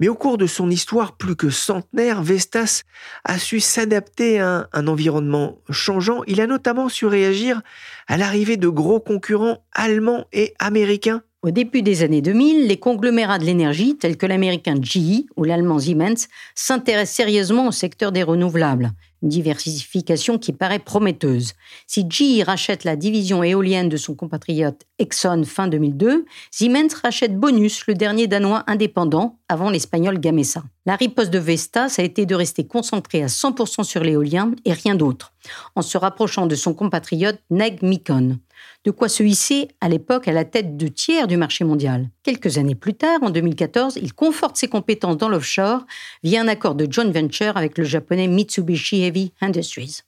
mais 0.00 0.08
au 0.08 0.14
cours 0.14 0.36
de 0.36 0.46
son 0.46 0.68
histoire 0.70 1.16
plus 1.16 1.36
que 1.36 1.50
centenaire, 1.50 2.22
Vestas 2.22 2.82
a 3.24 3.38
su 3.38 3.60
s'adapter 3.60 4.40
à 4.40 4.68
un, 4.72 4.86
environnement 4.86 5.58
changeant. 5.70 6.22
Il 6.26 6.40
a 6.40 6.46
notamment 6.46 6.88
su 6.88 7.06
réagir 7.06 7.62
à 8.08 8.16
l'arrivée 8.16 8.56
de 8.56 8.68
gros 8.68 9.00
concurrents 9.00 9.64
allemands 9.72 10.26
et 10.32 10.54
américains. 10.58 11.22
Au 11.42 11.50
début 11.50 11.82
des 11.82 12.02
années 12.02 12.22
2000, 12.22 12.66
les 12.66 12.78
conglomérats 12.78 13.38
de 13.38 13.44
l'énergie, 13.44 13.96
tels 13.96 14.16
que 14.16 14.26
l'américain 14.26 14.76
GE 14.80 15.24
ou 15.36 15.44
l'allemand 15.44 15.78
Siemens, 15.78 16.28
s'intéressent 16.54 17.16
sérieusement 17.16 17.68
au 17.68 17.72
secteur 17.72 18.12
des 18.12 18.22
renouvelables 18.22 18.92
diversification 19.28 20.38
qui 20.38 20.52
paraît 20.52 20.78
prometteuse. 20.78 21.54
Si 21.86 22.06
GE 22.08 22.44
rachète 22.44 22.84
la 22.84 22.96
division 22.96 23.42
éolienne 23.42 23.88
de 23.88 23.96
son 23.96 24.14
compatriote 24.14 24.82
Exxon 24.98 25.44
fin 25.44 25.68
2002, 25.68 26.24
Siemens 26.50 26.94
rachète 27.02 27.36
Bonus, 27.36 27.86
le 27.86 27.94
dernier 27.94 28.26
danois 28.26 28.64
indépendant, 28.66 29.38
avant 29.48 29.70
l'espagnol 29.70 30.18
Gamesa. 30.20 30.62
La 30.86 30.96
riposte 30.96 31.30
de 31.30 31.38
Vestas 31.38 31.94
a 31.96 32.02
été 32.02 32.26
de 32.26 32.34
rester 32.34 32.66
concentrée 32.66 33.22
à 33.22 33.26
100% 33.26 33.84
sur 33.84 34.02
l'éolien 34.02 34.52
et 34.66 34.72
rien 34.74 34.94
d'autre, 34.94 35.32
en 35.74 35.80
se 35.82 35.96
rapprochant 35.96 36.46
de 36.46 36.54
son 36.54 36.74
compatriote 36.74 37.40
Neg 37.50 37.82
Mikon. 37.82 38.38
De 38.84 38.90
quoi 38.90 39.08
se 39.08 39.22
hisser 39.22 39.68
à 39.80 39.88
l'époque 39.88 40.28
à 40.28 40.32
la 40.32 40.44
tête 40.44 40.76
de 40.76 40.88
tiers 40.88 41.26
du 41.26 41.38
marché 41.38 41.64
mondial. 41.64 42.10
Quelques 42.22 42.58
années 42.58 42.74
plus 42.74 42.94
tard, 42.94 43.22
en 43.22 43.30
2014, 43.30 43.98
il 44.00 44.12
conforte 44.12 44.58
ses 44.58 44.68
compétences 44.68 45.16
dans 45.16 45.30
l'offshore 45.30 45.86
via 46.22 46.42
un 46.42 46.48
accord 46.48 46.74
de 46.74 46.90
joint 46.90 47.10
venture 47.10 47.56
avec 47.56 47.78
le 47.78 47.84
japonais 47.84 48.28
Mitsubishi 48.28 49.02
Heavy 49.02 49.32
Industries. 49.40 50.00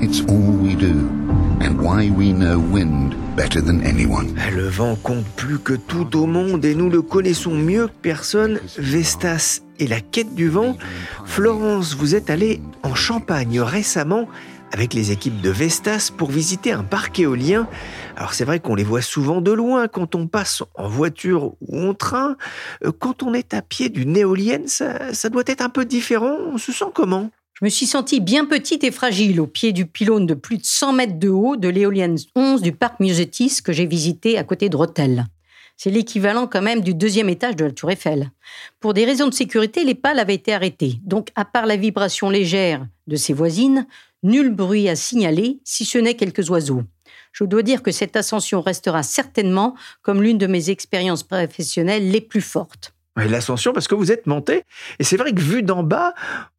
It's 0.00 0.20
all 0.28 0.52
we 0.62 0.76
do. 0.76 1.08
And 1.60 1.80
why 1.80 2.08
we 2.08 2.32
know 2.32 2.60
wind 2.60 3.16
better 3.36 3.60
than 3.60 3.80
anyone. 3.80 4.32
Le 4.54 4.68
vent 4.68 4.94
compte 4.94 5.24
plus 5.34 5.58
que 5.58 5.72
tout 5.72 6.16
au 6.16 6.26
monde 6.26 6.64
et 6.64 6.76
nous 6.76 6.88
le 6.88 7.02
connaissons 7.02 7.54
mieux 7.54 7.88
que 7.88 7.92
personne. 8.00 8.60
Vestas 8.76 9.60
et 9.80 9.88
la 9.88 10.00
quête 10.00 10.36
du 10.36 10.48
vent. 10.48 10.76
Florence, 11.24 11.96
vous 11.96 12.14
êtes 12.14 12.30
allée 12.30 12.60
en 12.84 12.94
Champagne 12.94 13.60
récemment 13.60 14.28
avec 14.72 14.94
les 14.94 15.10
équipes 15.10 15.40
de 15.40 15.50
Vestas 15.50 16.12
pour 16.16 16.30
visiter 16.30 16.70
un 16.70 16.84
parc 16.84 17.18
éolien. 17.18 17.66
Alors 18.16 18.34
c'est 18.34 18.44
vrai 18.44 18.60
qu'on 18.60 18.76
les 18.76 18.84
voit 18.84 19.02
souvent 19.02 19.40
de 19.40 19.50
loin 19.50 19.88
quand 19.88 20.14
on 20.14 20.28
passe 20.28 20.62
en 20.76 20.88
voiture 20.88 21.54
ou 21.60 21.80
en 21.80 21.94
train. 21.94 22.36
Euh, 22.84 22.92
quand 22.96 23.24
on 23.24 23.34
est 23.34 23.52
à 23.52 23.62
pied 23.62 23.88
d'une 23.88 24.16
éolienne, 24.16 24.68
ça, 24.68 25.12
ça 25.12 25.28
doit 25.28 25.44
être 25.46 25.62
un 25.62 25.70
peu 25.70 25.84
différent. 25.84 26.36
On 26.52 26.58
se 26.58 26.70
sent 26.70 26.92
comment? 26.94 27.30
Je 27.60 27.64
me 27.64 27.70
suis 27.70 27.86
sentie 27.86 28.20
bien 28.20 28.44
petite 28.44 28.84
et 28.84 28.92
fragile 28.92 29.40
au 29.40 29.48
pied 29.48 29.72
du 29.72 29.84
pylône 29.84 30.26
de 30.26 30.34
plus 30.34 30.58
de 30.58 30.64
100 30.64 30.92
mètres 30.92 31.18
de 31.18 31.28
haut 31.28 31.56
de 31.56 31.68
l'éolienne 31.68 32.16
11 32.36 32.62
du 32.62 32.70
parc 32.70 33.00
Musetis 33.00 33.58
que 33.64 33.72
j'ai 33.72 33.86
visité 33.86 34.38
à 34.38 34.44
côté 34.44 34.68
de 34.68 34.76
Rotel. 34.76 35.26
C'est 35.76 35.90
l'équivalent 35.90 36.46
quand 36.46 36.62
même 36.62 36.82
du 36.82 36.94
deuxième 36.94 37.28
étage 37.28 37.56
de 37.56 37.64
la 37.64 37.72
tour 37.72 37.90
Eiffel. 37.90 38.30
Pour 38.78 38.94
des 38.94 39.04
raisons 39.04 39.26
de 39.26 39.34
sécurité, 39.34 39.82
les 39.82 39.96
pales 39.96 40.20
avaient 40.20 40.36
été 40.36 40.54
arrêtées. 40.54 41.00
Donc, 41.02 41.30
à 41.34 41.44
part 41.44 41.66
la 41.66 41.74
vibration 41.74 42.30
légère 42.30 42.86
de 43.08 43.16
ses 43.16 43.32
voisines, 43.32 43.88
nul 44.22 44.50
bruit 44.50 44.88
à 44.88 44.94
signaler, 44.94 45.58
si 45.64 45.84
ce 45.84 45.98
n'est 45.98 46.14
quelques 46.14 46.50
oiseaux. 46.50 46.84
Je 47.32 47.42
dois 47.42 47.62
dire 47.62 47.82
que 47.82 47.90
cette 47.90 48.14
ascension 48.14 48.60
restera 48.60 49.02
certainement 49.02 49.74
comme 50.02 50.22
l'une 50.22 50.38
de 50.38 50.46
mes 50.46 50.70
expériences 50.70 51.24
professionnelles 51.24 52.08
les 52.08 52.20
plus 52.20 52.40
fortes. 52.40 52.94
L'ascension, 53.16 53.72
parce 53.72 53.88
que 53.88 53.96
vous 53.96 54.12
êtes 54.12 54.28
monté, 54.28 54.62
et 55.00 55.04
c'est 55.04 55.16
vrai 55.16 55.32
que 55.32 55.40
vu 55.40 55.64
d'en 55.64 55.82
bas, 55.82 56.14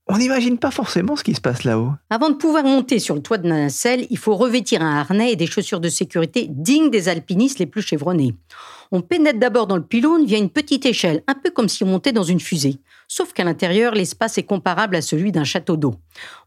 on 0.09 0.17
n'imagine 0.17 0.57
pas 0.57 0.71
forcément 0.71 1.15
ce 1.15 1.23
qui 1.23 1.35
se 1.35 1.41
passe 1.41 1.63
là-haut. 1.63 1.91
Avant 2.09 2.31
de 2.31 2.35
pouvoir 2.35 2.63
monter 2.63 2.97
sur 2.97 3.13
le 3.13 3.21
toit 3.21 3.37
de 3.37 3.47
la 3.47 3.57
nacelle, 3.57 4.07
il 4.09 4.17
faut 4.17 4.35
revêtir 4.35 4.81
un 4.81 4.97
harnais 4.97 5.31
et 5.31 5.35
des 5.35 5.45
chaussures 5.45 5.79
de 5.79 5.87
sécurité 5.87 6.47
dignes 6.49 6.89
des 6.89 7.09
alpinistes 7.09 7.59
les 7.59 7.67
plus 7.67 7.83
chevronnés. 7.83 8.33
On 8.91 9.01
pénètre 9.01 9.37
d'abord 9.37 9.67
dans 9.67 9.77
le 9.77 9.83
pylône 9.83 10.25
via 10.25 10.39
une 10.39 10.49
petite 10.49 10.87
échelle, 10.87 11.21
un 11.27 11.35
peu 11.35 11.51
comme 11.51 11.69
si 11.69 11.83
on 11.83 11.87
montait 11.87 12.11
dans 12.11 12.23
une 12.23 12.39
fusée. 12.39 12.79
Sauf 13.07 13.33
qu'à 13.33 13.43
l'intérieur, 13.43 13.93
l'espace 13.93 14.39
est 14.39 14.43
comparable 14.43 14.95
à 14.95 15.01
celui 15.01 15.31
d'un 15.31 15.43
château 15.43 15.77
d'eau. 15.77 15.93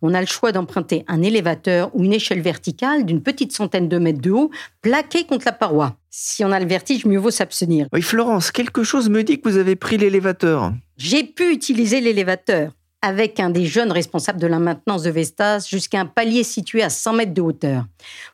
On 0.00 0.12
a 0.12 0.20
le 0.20 0.26
choix 0.26 0.50
d'emprunter 0.50 1.04
un 1.06 1.22
élévateur 1.22 1.94
ou 1.94 2.02
une 2.02 2.12
échelle 2.12 2.40
verticale 2.40 3.04
d'une 3.04 3.22
petite 3.22 3.52
centaine 3.52 3.88
de 3.88 3.98
mètres 3.98 4.20
de 4.20 4.32
haut, 4.32 4.50
plaquée 4.80 5.24
contre 5.24 5.46
la 5.46 5.52
paroi. 5.52 5.96
Si 6.10 6.44
on 6.44 6.50
a 6.50 6.58
le 6.58 6.66
vertige, 6.66 7.04
mieux 7.04 7.18
vaut 7.18 7.30
s'abstenir. 7.30 7.86
Oui, 7.92 8.02
Florence, 8.02 8.50
quelque 8.50 8.82
chose 8.82 9.08
me 9.08 9.22
dit 9.22 9.40
que 9.40 9.48
vous 9.48 9.56
avez 9.56 9.76
pris 9.76 9.96
l'élévateur. 9.96 10.72
J'ai 10.96 11.22
pu 11.22 11.52
utiliser 11.52 12.00
l'élévateur 12.00 12.72
avec 13.02 13.40
un 13.40 13.50
des 13.50 13.66
jeunes 13.66 13.90
responsables 13.90 14.40
de 14.40 14.46
la 14.46 14.60
maintenance 14.60 15.02
de 15.02 15.10
Vestas 15.10 15.66
jusqu'à 15.68 16.00
un 16.00 16.06
palier 16.06 16.44
situé 16.44 16.82
à 16.82 16.88
100 16.88 17.12
mètres 17.14 17.34
de 17.34 17.42
hauteur. 17.42 17.84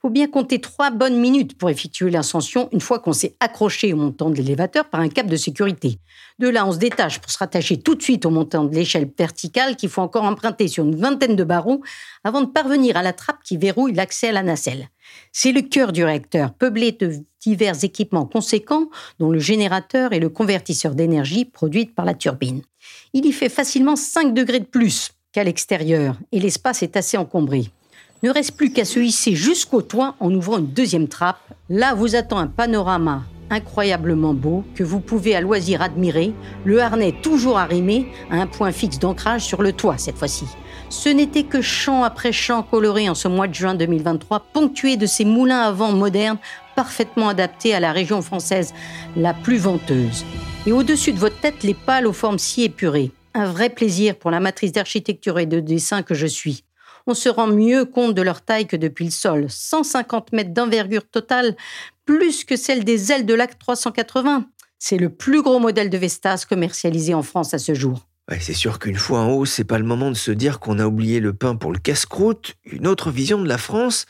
Faut 0.03 0.11
bien 0.11 0.29
compter 0.29 0.61
trois 0.61 0.91
bonnes 0.91 1.19
minutes 1.19 1.57
pour 1.57 1.71
effectuer 1.71 2.11
l'ascension 2.11 2.69
une 2.73 2.81
fois 2.81 2.99
qu'on 2.99 3.15
s'est 3.15 3.35
accroché 3.41 3.93
au 3.95 3.97
montant 3.97 4.29
de 4.29 4.37
l'élévateur 4.37 4.85
par 4.85 5.01
un 5.01 5.09
câble 5.09 5.31
de 5.31 5.37
sécurité. 5.37 5.99
De 6.39 6.49
là, 6.49 6.67
on 6.67 6.73
se 6.73 6.79
détache 6.79 7.19
pour 7.19 7.31
se 7.31 7.39
rattacher 7.39 7.79
tout 7.79 7.95
de 7.95 8.03
suite 8.03 8.27
au 8.27 8.31
montant 8.31 8.65
de 8.65 8.75
l'échelle 8.75 9.11
verticale 9.19 9.75
qu'il 9.75 9.89
faut 9.89 10.03
encore 10.03 10.25
emprunter 10.25 10.69
sur 10.69 10.85
une 10.85 10.97
vingtaine 10.97 11.35
de 11.35 11.45
barreaux 11.45 11.83
avant 12.23 12.43
de 12.43 12.47
parvenir 12.47 12.97
à 12.97 13.03
la 13.03 13.15
trappe 13.15 13.43
qui 13.43 13.57
verrouille 13.57 13.95
l'accès 13.95 14.29
à 14.29 14.33
la 14.33 14.43
nacelle. 14.43 14.89
C'est 15.33 15.53
le 15.53 15.63
cœur 15.63 15.93
du 15.93 16.05
réacteur, 16.05 16.53
peuplé 16.53 16.93
de 16.93 17.13
divers 17.41 17.85
équipements 17.85 18.27
conséquents, 18.27 18.89
dont 19.19 19.31
le 19.31 19.39
générateur 19.39 20.13
et 20.13 20.21
le 20.21 20.29
convertisseur 20.29 20.95
d'énergie 20.95 21.45
produite 21.45 21.95
par 21.95 22.05
la 22.05 22.15
turbine 22.15 22.63
il 23.13 23.27
y 23.27 23.33
fait 23.33 23.49
facilement 23.49 23.97
5 23.97 24.35
degrés 24.35 24.61
de 24.61 24.65
plus 24.65 25.13
qu'à 25.33 25.45
l'extérieur 25.45 26.17
et 26.33 26.41
l'espace 26.41 26.83
est 26.83 26.97
assez 26.97 27.17
encombré. 27.17 27.67
Ne 28.23 28.31
reste 28.31 28.57
plus 28.57 28.73
qu'à 28.73 28.85
se 28.85 28.99
hisser 28.99 29.35
jusqu'au 29.35 29.83
toit 29.83 30.17
en 30.19 30.35
ouvrant 30.35 30.59
une 30.59 30.67
deuxième 30.67 31.09
trappe. 31.09 31.41
Là 31.69 31.95
vous 31.95 32.17
attend 32.17 32.39
un 32.39 32.49
panorama 32.49 33.23
incroyablement 33.51 34.35
beau 34.35 34.63
que 34.75 34.85
vous 34.85 35.01
pouvez 35.01 35.35
à 35.35 35.41
loisir 35.41 35.81
admirer, 35.81 36.35
le 36.67 36.83
harnais 36.83 37.15
toujours 37.23 37.57
arrimé 37.57 38.07
à 38.31 38.37
un 38.37 38.47
point 38.47 38.73
fixe 38.73 38.99
d'ancrage 38.99 39.43
sur 39.43 39.63
le 39.63 39.73
toit 39.73 39.97
cette 39.97 40.19
fois-ci. 40.19 40.45
Ce 40.91 41.11
n'était 41.11 41.45
que 41.45 41.61
champ 41.61 42.03
après 42.03 42.33
champ 42.33 42.63
coloré 42.63 43.11
en 43.11 43.15
ce 43.15 43.29
mois 43.29 43.47
de 43.47 43.55
juin 43.55 43.75
2023, 43.75 44.47
ponctué 44.55 44.97
de 44.97 45.05
ces 45.05 45.27
moulins 45.27 45.61
à 45.61 45.71
vent 45.71 45.93
modernes 45.93 46.39
parfaitement 46.77 47.29
adaptés 47.29 47.75
à 47.75 47.81
la 47.81 47.93
région 47.93 48.23
française 48.23 48.73
la 49.15 49.35
plus 49.35 49.59
venteuse 49.59 50.25
et 50.67 50.73
au-dessus 50.73 51.13
de 51.13 51.19
votre 51.19 51.39
tête 51.41 51.63
les 51.63 51.75
pales 51.75 52.07
aux 52.07 52.15
formes 52.15 52.39
si 52.39 52.65
épurées. 52.65 53.11
Un 53.35 53.45
vrai 53.45 53.69
plaisir 53.69 54.17
pour 54.17 54.31
la 54.31 54.41
matrice 54.41 54.73
d'architecture 54.73 55.39
et 55.39 55.47
de 55.47 55.61
dessin 55.61 56.03
que 56.03 56.15
je 56.15 56.27
suis. 56.27 56.65
On 57.07 57.15
se 57.15 57.29
rend 57.29 57.49
mieux 57.49 57.85
compte 57.85 58.15
de 58.15 58.23
leur 58.23 58.41
taille 58.41 58.67
que 58.67 58.77
depuis 58.77 59.05
le 59.05 59.11
sol. 59.11 59.47
150 59.49 60.33
mètres 60.33 60.55
d'envergure 60.55 61.07
totale, 61.07 61.55
plus 62.07 62.45
que 62.45 62.57
celle 62.57 62.85
des 62.85 63.13
ailes 63.13 63.27
de 63.27 63.35
l'Ac 63.35 63.59
380. 63.59 64.47
C'est 64.79 64.99
le 64.99 65.11
plus 65.11 65.43
gros 65.43 65.59
modèle 65.59 65.91
de 65.91 65.99
Vestas 65.99 66.47
commercialisé 66.49 67.13
en 67.13 67.23
France 67.23 67.53
à 67.53 67.59
ce 67.59 67.75
jour 67.75 68.08
c'est 68.41 68.53
sûr 68.53 68.79
qu'une 68.79 68.97
fois 68.97 69.21
en 69.21 69.31
haut, 69.31 69.47
c'est 69.47 69.65
pas 69.65 69.79
le 69.79 69.87
moment 69.87 70.11
de 70.11 70.17
se 70.17 70.31
dire 70.31 70.61
qu'on 70.61 70.79
a 70.79 70.87
oublié 70.87 71.19
le 71.19 71.33
pain 71.33 71.57
pour 71.57 71.73
le 71.73 71.79
casse-croûte. 71.79 72.57
Une 72.65 72.87
autre 72.87 73.11
vision 73.11 73.43
de 73.43 73.49
la 73.49 73.57
France. 73.57 74.05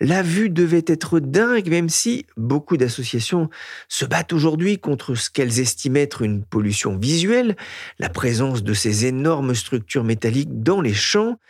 La 0.00 0.22
vue 0.22 0.48
devait 0.48 0.84
être 0.86 1.18
dingue, 1.18 1.68
même 1.68 1.88
si 1.88 2.24
beaucoup 2.36 2.76
d'associations 2.76 3.50
se 3.88 4.04
battent 4.04 4.32
aujourd'hui 4.32 4.78
contre 4.78 5.16
ce 5.16 5.28
qu'elles 5.28 5.58
estiment 5.58 5.98
être 5.98 6.22
une 6.22 6.44
pollution 6.44 6.96
visuelle, 6.96 7.56
la 7.98 8.08
présence 8.08 8.62
de 8.62 8.74
ces 8.74 9.06
énormes 9.06 9.56
structures 9.56 10.04
métalliques 10.04 10.62
dans 10.62 10.80
les 10.80 10.94
champs. 10.94 11.40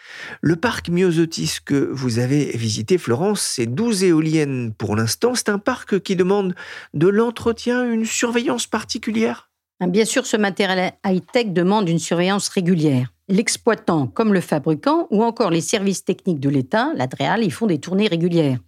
Le 0.41 0.57
parc 0.57 0.89
Myosotis 0.89 1.59
que 1.63 1.91
vous 1.93 2.19
avez 2.21 2.57
visité, 2.57 2.97
Florence, 2.97 3.43
c'est 3.43 3.67
12 3.67 4.05
éoliennes 4.05 4.73
pour 4.73 4.97
l'instant. 4.97 5.35
C'est 5.35 5.51
un 5.51 5.59
parc 5.59 6.01
qui 6.01 6.17
demande 6.17 6.55
de 6.95 7.09
l'entretien, 7.09 7.85
une 7.85 8.07
surveillance 8.07 8.67
particulière. 8.67 9.51
Hein, 9.81 9.89
bien 9.89 10.05
sûr, 10.05 10.25
ce 10.25 10.37
matériel 10.37 10.93
high-tech 11.05 11.49
demande 11.49 11.89
une 11.89 11.99
surveillance 11.99 12.49
régulière. 12.49 13.09
L'exploitant 13.29 14.07
comme 14.07 14.35
le 14.35 14.41
fabricant 14.41 15.09
ou 15.11 15.25
encore 15.25 15.51
les 15.51 15.63
services 15.63 16.05
techniques 16.05 16.41
de 16.41 16.51
l'État, 16.51 16.93
l'ADREAL, 16.95 17.43
ils 17.43 17.53
font 17.53 17.67
des 17.67 17.81
tournées 17.81 18.07
régulières. 18.07 18.59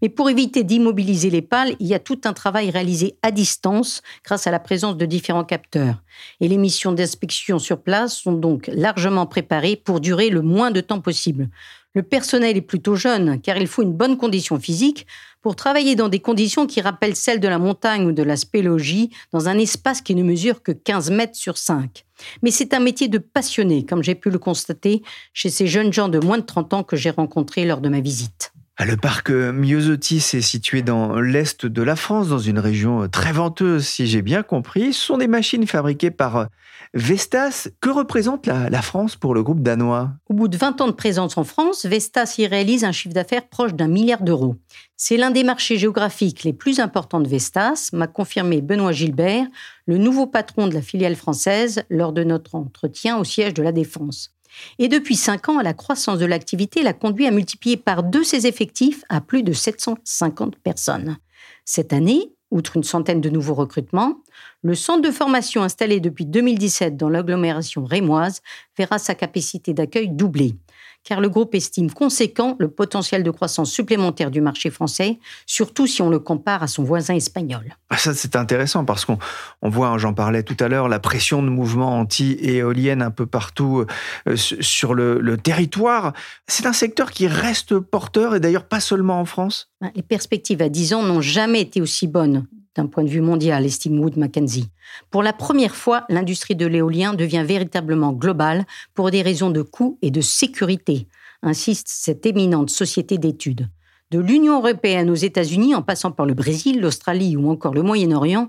Mais 0.00 0.08
pour 0.08 0.30
éviter 0.30 0.64
d'immobiliser 0.64 1.28
les 1.28 1.42
pales, 1.42 1.74
il 1.78 1.86
y 1.86 1.94
a 1.94 1.98
tout 1.98 2.20
un 2.24 2.32
travail 2.32 2.70
réalisé 2.70 3.18
à 3.22 3.30
distance 3.30 4.02
grâce 4.24 4.46
à 4.46 4.50
la 4.50 4.60
présence 4.60 4.96
de 4.96 5.06
différents 5.06 5.44
capteurs. 5.44 6.02
Et 6.40 6.48
les 6.48 6.56
missions 6.56 6.92
d'inspection 6.92 7.58
sur 7.58 7.82
place 7.82 8.16
sont 8.16 8.32
donc 8.32 8.68
largement 8.72 9.26
préparées 9.26 9.76
pour 9.76 10.00
durer 10.00 10.30
le 10.30 10.40
moins 10.40 10.70
de 10.70 10.80
temps 10.80 11.00
possible. 11.00 11.48
Le 11.94 12.02
personnel 12.02 12.56
est 12.56 12.62
plutôt 12.62 12.94
jeune 12.94 13.40
car 13.40 13.56
il 13.56 13.66
faut 13.66 13.82
une 13.82 13.92
bonne 13.92 14.16
condition 14.16 14.58
physique 14.58 15.06
pour 15.40 15.56
travailler 15.56 15.94
dans 15.94 16.08
des 16.08 16.18
conditions 16.18 16.66
qui 16.66 16.80
rappellent 16.80 17.16
celles 17.16 17.40
de 17.40 17.48
la 17.48 17.58
montagne 17.58 18.06
ou 18.06 18.12
de 18.12 18.22
la 18.22 18.36
spélogie 18.36 19.10
dans 19.32 19.48
un 19.48 19.58
espace 19.58 20.02
qui 20.02 20.14
ne 20.14 20.22
mesure 20.22 20.62
que 20.62 20.72
15 20.72 21.10
mètres 21.10 21.36
sur 21.36 21.58
5. 21.58 22.04
Mais 22.42 22.50
c'est 22.50 22.74
un 22.74 22.80
métier 22.80 23.08
de 23.08 23.18
passionné, 23.18 23.86
comme 23.86 24.02
j'ai 24.02 24.14
pu 24.14 24.30
le 24.30 24.38
constater 24.38 25.02
chez 25.32 25.50
ces 25.50 25.66
jeunes 25.66 25.92
gens 25.92 26.08
de 26.08 26.18
moins 26.18 26.38
de 26.38 26.44
30 26.44 26.74
ans 26.74 26.82
que 26.82 26.96
j'ai 26.96 27.10
rencontrés 27.10 27.64
lors 27.64 27.80
de 27.80 27.88
ma 27.88 28.00
visite. 28.00 28.52
Ah, 28.80 28.84
le 28.84 28.96
parc 28.96 29.30
Myosotis 29.30 30.24
est 30.34 30.40
situé 30.40 30.82
dans 30.82 31.18
l'est 31.18 31.66
de 31.66 31.82
la 31.82 31.96
France, 31.96 32.28
dans 32.28 32.38
une 32.38 32.60
région 32.60 33.08
très 33.08 33.32
venteuse, 33.32 33.84
si 33.84 34.06
j'ai 34.06 34.22
bien 34.22 34.44
compris. 34.44 34.92
Ce 34.92 35.04
sont 35.04 35.18
des 35.18 35.26
machines 35.26 35.66
fabriquées 35.66 36.12
par 36.12 36.46
Vestas. 36.94 37.66
Que 37.80 37.90
représente 37.90 38.46
la, 38.46 38.70
la, 38.70 38.80
France 38.80 39.16
pour 39.16 39.34
le 39.34 39.42
groupe 39.42 39.62
danois? 39.64 40.12
Au 40.28 40.34
bout 40.34 40.46
de 40.46 40.56
20 40.56 40.80
ans 40.80 40.86
de 40.86 40.92
présence 40.92 41.36
en 41.36 41.42
France, 41.42 41.86
Vestas 41.86 42.36
y 42.38 42.46
réalise 42.46 42.84
un 42.84 42.92
chiffre 42.92 43.14
d'affaires 43.14 43.48
proche 43.48 43.74
d'un 43.74 43.88
milliard 43.88 44.22
d'euros. 44.22 44.54
C'est 44.96 45.16
l'un 45.16 45.32
des 45.32 45.42
marchés 45.42 45.76
géographiques 45.76 46.44
les 46.44 46.52
plus 46.52 46.78
importants 46.78 47.20
de 47.20 47.28
Vestas, 47.28 47.90
m'a 47.92 48.06
confirmé 48.06 48.62
Benoît 48.62 48.92
Gilbert, 48.92 49.48
le 49.86 49.98
nouveau 49.98 50.28
patron 50.28 50.68
de 50.68 50.74
la 50.74 50.82
filiale 50.82 51.16
française, 51.16 51.82
lors 51.90 52.12
de 52.12 52.22
notre 52.22 52.54
entretien 52.54 53.18
au 53.18 53.24
siège 53.24 53.54
de 53.54 53.62
la 53.64 53.72
Défense. 53.72 54.37
Et 54.78 54.88
depuis 54.88 55.16
cinq 55.16 55.48
ans, 55.48 55.60
la 55.60 55.74
croissance 55.74 56.18
de 56.18 56.26
l'activité 56.26 56.82
l'a 56.82 56.92
conduit 56.92 57.26
à 57.26 57.30
multiplier 57.30 57.76
par 57.76 58.02
deux 58.02 58.24
ses 58.24 58.46
effectifs 58.46 59.04
à 59.08 59.20
plus 59.20 59.42
de 59.42 59.52
750 59.52 60.56
personnes. 60.56 61.18
Cette 61.64 61.92
année, 61.92 62.32
outre 62.50 62.76
une 62.76 62.82
centaine 62.82 63.20
de 63.20 63.28
nouveaux 63.28 63.54
recrutements, 63.54 64.22
le 64.62 64.74
centre 64.74 65.02
de 65.02 65.10
formation 65.10 65.62
installé 65.62 66.00
depuis 66.00 66.24
2017 66.24 66.96
dans 66.96 67.08
l'agglomération 67.08 67.84
rémoise 67.84 68.40
verra 68.76 68.98
sa 68.98 69.14
capacité 69.14 69.74
d'accueil 69.74 70.08
doubler 70.08 70.54
car 71.04 71.20
le 71.20 71.28
groupe 71.28 71.54
estime 71.54 71.90
conséquent 71.90 72.56
le 72.58 72.68
potentiel 72.68 73.22
de 73.22 73.30
croissance 73.30 73.70
supplémentaire 73.70 74.30
du 74.30 74.40
marché 74.40 74.70
français, 74.70 75.18
surtout 75.46 75.86
si 75.86 76.02
on 76.02 76.10
le 76.10 76.18
compare 76.18 76.62
à 76.62 76.66
son 76.66 76.82
voisin 76.84 77.14
espagnol. 77.14 77.76
Ah, 77.90 77.96
ça, 77.96 78.14
c'est 78.14 78.36
intéressant 78.36 78.84
parce 78.84 79.04
qu'on 79.04 79.18
voit, 79.62 79.96
j'en 79.98 80.12
parlais 80.12 80.42
tout 80.42 80.56
à 80.60 80.68
l'heure, 80.68 80.88
la 80.88 81.00
pression 81.00 81.42
de 81.42 81.48
mouvements 81.48 81.98
anti-éoliennes 81.98 83.02
un 83.02 83.10
peu 83.10 83.26
partout 83.26 83.84
euh, 84.26 84.36
sur 84.36 84.94
le, 84.94 85.18
le 85.20 85.36
territoire. 85.38 86.12
C'est 86.46 86.66
un 86.66 86.72
secteur 86.72 87.10
qui 87.10 87.26
reste 87.26 87.78
porteur 87.78 88.34
et 88.34 88.40
d'ailleurs 88.40 88.66
pas 88.66 88.80
seulement 88.80 89.20
en 89.20 89.24
France? 89.24 89.70
Ben, 89.80 89.90
les 89.94 90.02
perspectives 90.02 90.60
à 90.62 90.68
10 90.68 90.94
ans 90.94 91.02
n'ont 91.02 91.20
jamais 91.20 91.60
été 91.60 91.80
aussi 91.80 92.06
bonnes 92.06 92.46
d'un 92.78 92.86
point 92.86 93.02
de 93.02 93.08
vue 93.08 93.20
mondial, 93.20 93.66
estime 93.66 93.98
Wood 93.98 94.16
Mackenzie. 94.16 94.70
Pour 95.10 95.24
la 95.24 95.32
première 95.32 95.74
fois, 95.74 96.04
l'industrie 96.08 96.54
de 96.54 96.66
l'éolien 96.66 97.12
devient 97.12 97.44
véritablement 97.44 98.12
globale 98.12 98.64
pour 98.94 99.10
des 99.10 99.20
raisons 99.20 99.50
de 99.50 99.62
coût 99.62 99.98
et 100.00 100.12
de 100.12 100.20
sécurité, 100.20 101.08
insiste 101.42 101.88
cette 101.88 102.24
éminente 102.24 102.70
société 102.70 103.18
d'études. 103.18 103.68
De 104.12 104.20
l'Union 104.20 104.58
européenne 104.58 105.10
aux 105.10 105.16
États-Unis, 105.16 105.74
en 105.74 105.82
passant 105.82 106.12
par 106.12 106.24
le 106.24 106.34
Brésil, 106.34 106.80
l'Australie 106.80 107.36
ou 107.36 107.50
encore 107.50 107.74
le 107.74 107.82
Moyen-Orient, 107.82 108.48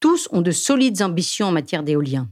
tous 0.00 0.28
ont 0.32 0.40
de 0.40 0.50
solides 0.50 1.02
ambitions 1.02 1.48
en 1.48 1.52
matière 1.52 1.82
d'éolien. 1.82 2.30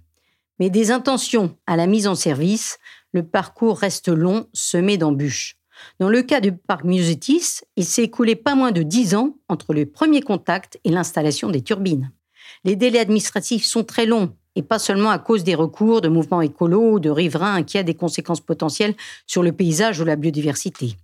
Mais 0.59 0.71
des 0.71 0.91
intentions 0.91 1.55
à 1.67 1.77
la 1.77 1.87
mise 1.87 2.09
en 2.09 2.15
service, 2.15 2.79
le 3.13 3.25
parcours 3.25 3.79
reste 3.79 4.09
long, 4.09 4.47
semé 4.55 4.97
d'embûches. 4.97 5.60
Dans 5.99 6.09
le 6.09 6.23
cas 6.23 6.41
du 6.41 6.53
parc 6.53 6.85
Musetis, 6.85 7.61
il 7.77 7.85
s'est 7.85 8.05
écoulé 8.05 8.37
pas 8.37 8.55
moins 8.55 8.73
de 8.73 8.83
10 8.83 9.15
ans 9.15 9.37
entre 9.49 9.75
le 9.75 9.87
premier 9.87 10.23
contact 10.23 10.79
et 10.85 10.91
l'installation 10.91 11.51
des 11.51 11.63
turbines. 11.63 12.11
Les 12.65 12.77
délais 12.77 12.99
administratifs 12.99 13.65
sont 13.65 13.85
très 13.85 14.07
longs, 14.07 14.35
et 14.57 14.63
pas 14.63 14.79
seulement 14.79 15.11
à 15.11 15.19
cause 15.19 15.45
des 15.45 15.55
recours 15.55 16.01
de 16.01 16.09
mouvements 16.09 16.43
écolos 16.43 16.93
ou 16.93 17.01
de 17.01 17.11
riverains 17.11 17.55
inquiets 17.55 17.85
des 17.85 17.95
conséquences 17.95 18.41
potentielles 18.41 18.95
sur 19.27 19.43
le 19.43 19.53
paysage 19.53 20.01
ou 20.01 20.05
la 20.05 20.17
biodiversité. 20.17 20.97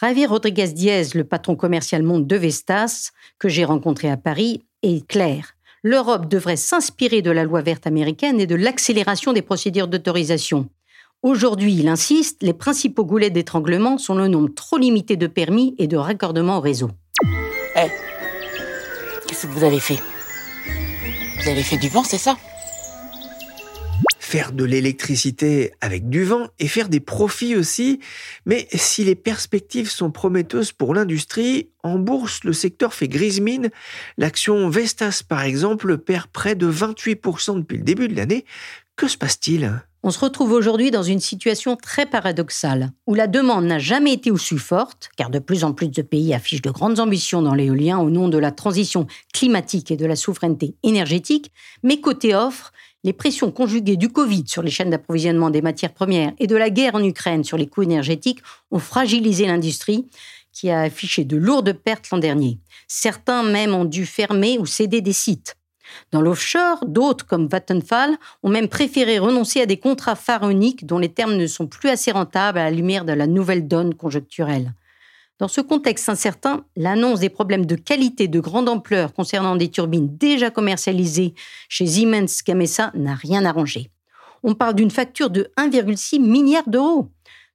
Javier 0.00 0.26
Rodriguez 0.26 0.68
Diez, 0.68 1.02
le 1.14 1.24
patron 1.24 1.56
commercial 1.56 2.02
monde 2.02 2.26
de 2.26 2.36
Vestas, 2.36 3.12
que 3.38 3.48
j'ai 3.48 3.64
rencontré 3.64 4.10
à 4.10 4.16
Paris, 4.16 4.62
est 4.82 5.06
clair. 5.06 5.54
L'Europe 5.82 6.28
devrait 6.28 6.56
s'inspirer 6.56 7.22
de 7.22 7.30
la 7.30 7.44
loi 7.44 7.62
verte 7.62 7.86
américaine 7.86 8.40
et 8.40 8.46
de 8.46 8.54
l'accélération 8.54 9.32
des 9.32 9.42
procédures 9.42 9.88
d'autorisation. 9.88 10.68
Aujourd'hui, 11.24 11.72
il 11.72 11.88
insiste, 11.88 12.42
les 12.42 12.52
principaux 12.52 13.06
goulets 13.06 13.30
d'étranglement 13.30 13.96
sont 13.96 14.14
le 14.14 14.28
nombre 14.28 14.52
trop 14.54 14.76
limité 14.76 15.16
de 15.16 15.26
permis 15.26 15.74
et 15.78 15.86
de 15.86 15.96
raccordements 15.96 16.58
au 16.58 16.60
réseau. 16.60 16.90
Eh, 17.76 17.88
qu'est-ce 19.26 19.46
que 19.46 19.52
vous 19.52 19.64
avez 19.64 19.80
fait? 19.80 19.98
Vous 21.40 21.48
avez 21.48 21.62
fait 21.62 21.78
du 21.78 21.88
vent, 21.88 22.04
c'est 22.04 22.18
ça? 22.18 22.36
Faire 24.18 24.52
de 24.52 24.64
l'électricité 24.64 25.72
avec 25.80 26.10
du 26.10 26.24
vent 26.24 26.48
et 26.58 26.68
faire 26.68 26.90
des 26.90 27.00
profits 27.00 27.56
aussi. 27.56 28.00
Mais 28.44 28.68
si 28.74 29.02
les 29.02 29.14
perspectives 29.14 29.88
sont 29.88 30.10
prometteuses 30.10 30.72
pour 30.72 30.92
l'industrie, 30.92 31.70
en 31.82 31.98
bourse, 31.98 32.44
le 32.44 32.52
secteur 32.52 32.92
fait 32.92 33.08
grise 33.08 33.40
mine. 33.40 33.70
L'action 34.18 34.68
Vestas, 34.68 35.22
par 35.26 35.44
exemple, 35.44 35.96
perd 35.96 36.26
près 36.26 36.54
de 36.54 36.70
28% 36.70 37.60
depuis 37.60 37.78
le 37.78 37.84
début 37.84 38.08
de 38.08 38.14
l'année. 38.14 38.44
Que 38.94 39.08
se 39.08 39.16
passe-t-il? 39.16 39.82
On 40.06 40.10
se 40.10 40.18
retrouve 40.18 40.52
aujourd'hui 40.52 40.90
dans 40.90 41.02
une 41.02 41.18
situation 41.18 41.76
très 41.76 42.04
paradoxale, 42.04 42.90
où 43.06 43.14
la 43.14 43.26
demande 43.26 43.64
n'a 43.64 43.78
jamais 43.78 44.12
été 44.12 44.30
aussi 44.30 44.58
forte, 44.58 45.08
car 45.16 45.30
de 45.30 45.38
plus 45.38 45.64
en 45.64 45.72
plus 45.72 45.88
de 45.88 46.02
pays 46.02 46.34
affichent 46.34 46.60
de 46.60 46.70
grandes 46.70 47.00
ambitions 47.00 47.40
dans 47.40 47.54
l'éolien 47.54 47.98
au 47.98 48.10
nom 48.10 48.28
de 48.28 48.36
la 48.36 48.52
transition 48.52 49.06
climatique 49.32 49.90
et 49.90 49.96
de 49.96 50.04
la 50.04 50.14
souveraineté 50.14 50.76
énergétique, 50.82 51.50
mais 51.82 52.02
côté 52.02 52.34
offre, 52.34 52.70
les 53.02 53.14
pressions 53.14 53.50
conjuguées 53.50 53.96
du 53.96 54.10
Covid 54.10 54.44
sur 54.46 54.62
les 54.62 54.70
chaînes 54.70 54.90
d'approvisionnement 54.90 55.48
des 55.48 55.62
matières 55.62 55.94
premières 55.94 56.34
et 56.38 56.46
de 56.46 56.56
la 56.56 56.68
guerre 56.68 56.96
en 56.96 57.02
Ukraine 57.02 57.42
sur 57.42 57.56
les 57.56 57.66
coûts 57.66 57.82
énergétiques 57.82 58.42
ont 58.70 58.80
fragilisé 58.80 59.46
l'industrie 59.46 60.06
qui 60.52 60.68
a 60.70 60.82
affiché 60.82 61.24
de 61.24 61.38
lourdes 61.38 61.72
pertes 61.72 62.10
l'an 62.10 62.18
dernier. 62.18 62.58
Certains 62.88 63.42
même 63.42 63.74
ont 63.74 63.86
dû 63.86 64.04
fermer 64.04 64.58
ou 64.58 64.66
céder 64.66 65.00
des 65.00 65.14
sites. 65.14 65.56
Dans 66.10 66.20
l'offshore, 66.20 66.84
d'autres, 66.86 67.26
comme 67.26 67.48
Vattenfall, 67.48 68.16
ont 68.42 68.48
même 68.48 68.68
préféré 68.68 69.18
renoncer 69.18 69.60
à 69.60 69.66
des 69.66 69.78
contrats 69.78 70.14
pharaoniques 70.14 70.86
dont 70.86 70.98
les 70.98 71.08
termes 71.08 71.36
ne 71.36 71.46
sont 71.46 71.66
plus 71.66 71.88
assez 71.88 72.10
rentables 72.10 72.58
à 72.58 72.64
la 72.64 72.70
lumière 72.70 73.04
de 73.04 73.12
la 73.12 73.26
nouvelle 73.26 73.68
donne 73.68 73.94
conjoncturelle. 73.94 74.72
Dans 75.40 75.48
ce 75.48 75.60
contexte 75.60 76.08
incertain, 76.08 76.64
l'annonce 76.76 77.18
des 77.18 77.28
problèmes 77.28 77.66
de 77.66 77.74
qualité 77.74 78.28
de 78.28 78.38
grande 78.38 78.68
ampleur 78.68 79.12
concernant 79.12 79.56
des 79.56 79.68
turbines 79.68 80.16
déjà 80.16 80.50
commercialisées 80.50 81.34
chez 81.68 81.86
Siemens 81.86 82.42
Gamesa 82.46 82.92
n'a 82.94 83.14
rien 83.14 83.44
arrangé. 83.44 83.90
On 84.44 84.54
parle 84.54 84.74
d'une 84.74 84.90
facture 84.90 85.30
de 85.30 85.50
1,6 85.56 86.20
milliard 86.20 86.68
d'euros. 86.68 87.10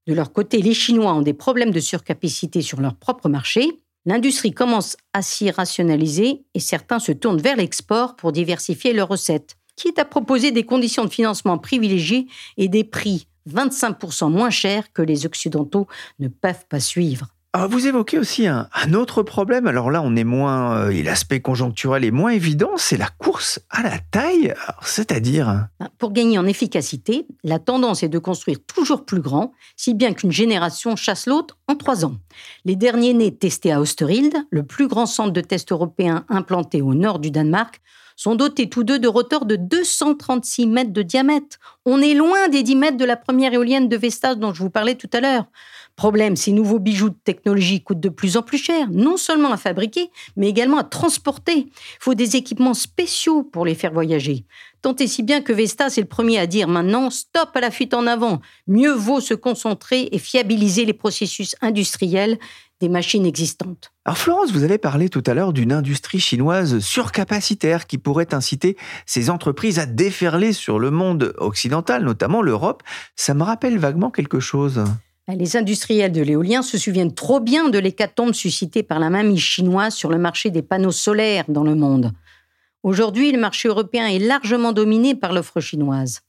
De 0.07 0.13
leur 0.13 0.33
côté, 0.33 0.61
les 0.61 0.73
Chinois 0.73 1.13
ont 1.13 1.21
des 1.21 1.33
problèmes 1.33 1.71
de 1.71 1.79
surcapacité 1.79 2.61
sur 2.61 2.81
leur 2.81 2.95
propre 2.95 3.29
marché. 3.29 3.79
L'industrie 4.05 4.53
commence 4.53 4.95
à 5.13 5.21
s'y 5.21 5.51
rationaliser 5.51 6.43
et 6.53 6.59
certains 6.59 6.99
se 6.99 7.11
tournent 7.11 7.41
vers 7.41 7.57
l'export 7.57 8.15
pour 8.15 8.31
diversifier 8.31 8.93
leurs 8.93 9.09
recettes, 9.09 9.57
quitte 9.75 9.99
à 9.99 10.05
proposer 10.05 10.51
des 10.51 10.65
conditions 10.65 11.05
de 11.05 11.09
financement 11.09 11.57
privilégiées 11.57 12.27
et 12.57 12.67
des 12.67 12.83
prix 12.83 13.27
25% 13.49 14.31
moins 14.31 14.49
chers 14.49 14.91
que 14.93 15.01
les 15.01 15.25
Occidentaux 15.25 15.87
ne 16.19 16.27
peuvent 16.27 16.65
pas 16.69 16.79
suivre? 16.79 17.27
Ah, 17.51 17.65
vous 17.65 17.87
évoquez 17.87 18.19
aussi 18.19 18.45
un, 18.45 18.67
autre 18.93 19.23
problème. 19.23 19.65
Alors 19.65 19.89
là, 19.89 20.03
on 20.03 20.15
est 20.15 20.23
moins, 20.23 20.77
euh, 20.77 21.03
l'aspect 21.03 21.39
conjoncturel 21.39 22.05
est 22.05 22.11
moins 22.11 22.29
évident, 22.29 22.69
c'est 22.77 22.95
la 22.95 23.07
course 23.07 23.59
à 23.71 23.81
la 23.81 23.97
taille. 24.11 24.53
C'est-à-dire 24.83 25.67
bah, 25.79 25.89
Pour 25.97 26.11
gagner 26.11 26.37
en 26.37 26.45
efficacité, 26.45 27.25
la 27.43 27.57
tendance 27.57 28.03
est 28.03 28.09
de 28.09 28.19
construire 28.19 28.59
toujours 28.63 29.03
plus 29.03 29.21
grand, 29.21 29.51
si 29.75 29.95
bien 29.95 30.13
qu'une 30.13 30.31
génération 30.31 30.95
chasse 30.95 31.25
l'autre 31.25 31.57
en 31.67 31.75
trois 31.75 32.05
ans. 32.05 32.17
Les 32.65 32.75
derniers 32.75 33.15
nés 33.15 33.35
testés 33.35 33.71
à 33.71 33.81
Osterhild, 33.81 34.35
le 34.51 34.61
plus 34.61 34.87
grand 34.87 35.07
centre 35.07 35.33
de 35.33 35.41
test 35.41 35.71
européen 35.71 36.25
implanté 36.29 36.83
au 36.83 36.93
nord 36.93 37.17
du 37.17 37.31
Danemark, 37.31 37.81
sont 38.19 38.35
dotés 38.35 38.67
tous 38.67 38.83
deux 38.83 38.99
de 38.99 39.07
rotors 39.07 39.45
de 39.45 39.55
236 39.55 40.67
mètres 40.67 40.91
de 40.91 41.03
diamètre. 41.03 41.57
On 41.85 42.01
est 42.01 42.13
loin 42.13 42.49
des 42.49 42.63
10 42.63 42.75
mètres 42.75 42.97
de 42.97 43.05
la 43.05 43.15
première 43.15 43.53
éolienne 43.53 43.87
de 43.87 43.95
Vestas 43.95 44.35
dont 44.35 44.53
je 44.53 44.61
vous 44.61 44.69
parlais 44.69 44.95
tout 44.95 45.09
à 45.13 45.21
l'heure. 45.21 45.45
Problème, 45.95 46.35
ces 46.35 46.51
nouveaux 46.51 46.79
bijoux 46.79 47.11
de 47.11 47.17
technologie 47.23 47.81
coûtent 47.81 48.01
de 48.01 48.09
plus 48.09 48.35
en 48.35 48.41
plus 48.41 48.57
cher, 48.57 48.87
non 48.91 49.15
seulement 49.15 49.53
à 49.53 49.57
fabriquer, 49.57 50.11
mais 50.35 50.49
également 50.49 50.79
à 50.79 50.83
transporter. 50.83 51.67
Il 51.67 51.97
faut 52.01 52.13
des 52.13 52.35
équipements 52.35 52.73
spéciaux 52.73 53.43
pour 53.43 53.65
les 53.65 53.75
faire 53.75 53.93
voyager. 53.93 54.43
Tant 54.81 54.95
et 54.95 55.07
si 55.07 55.23
bien 55.23 55.41
que 55.41 55.53
Vestas 55.53 55.95
est 55.97 56.01
le 56.01 56.07
premier 56.07 56.39
à 56.39 56.47
dire 56.47 56.67
maintenant 56.67 57.09
stop 57.09 57.49
à 57.53 57.61
la 57.61 57.71
fuite 57.71 57.93
en 57.93 58.05
avant. 58.05 58.41
Mieux 58.67 58.93
vaut 58.93 59.21
se 59.21 59.33
concentrer 59.33 60.09
et 60.11 60.19
fiabiliser 60.19 60.83
les 60.83 60.93
processus 60.93 61.55
industriels 61.61 62.37
des 62.79 62.89
machines 62.89 63.25
existantes. 63.25 63.91
Alors 64.05 64.17
Florence, 64.17 64.51
vous 64.51 64.63
avez 64.63 64.77
parlé 64.77 65.09
tout 65.09 65.23
à 65.25 65.33
l'heure 65.33 65.53
d'une 65.53 65.73
industrie 65.73 66.19
chinoise 66.19 66.79
surcapacitaire 66.79 67.87
qui 67.87 67.97
pourrait 67.97 68.33
inciter 68.33 68.77
ces 69.05 69.29
entreprises 69.29 69.79
à 69.79 69.85
déferler 69.85 70.53
sur 70.53 70.79
le 70.79 70.91
monde 70.91 71.33
occidental, 71.37 72.03
notamment 72.03 72.41
l'Europe. 72.41 72.83
Ça 73.15 73.33
me 73.33 73.43
rappelle 73.43 73.77
vaguement 73.77 74.11
quelque 74.11 74.39
chose. 74.39 74.83
Ben, 75.27 75.37
les 75.37 75.57
industriels 75.57 76.11
de 76.11 76.21
l'éolien 76.21 76.61
se 76.61 76.77
souviennent 76.77 77.13
trop 77.13 77.39
bien 77.39 77.69
de 77.69 77.77
l'hécatombe 77.77 78.33
suscitée 78.33 78.81
par 78.81 78.99
la 78.99 79.09
mamie 79.09 79.37
chinoise 79.37 79.93
sur 79.93 80.09
le 80.09 80.17
marché 80.17 80.49
des 80.49 80.61
panneaux 80.61 80.91
solaires 80.91 81.45
dans 81.49 81.63
le 81.63 81.75
monde. 81.75 82.13
Aujourd'hui, 82.81 83.31
le 83.31 83.39
marché 83.39 83.67
européen 83.67 84.07
est 84.07 84.19
largement 84.19 84.71
dominé 84.71 85.15
par 85.15 85.33
l'offre 85.33 85.59
chinoise. 85.59 86.21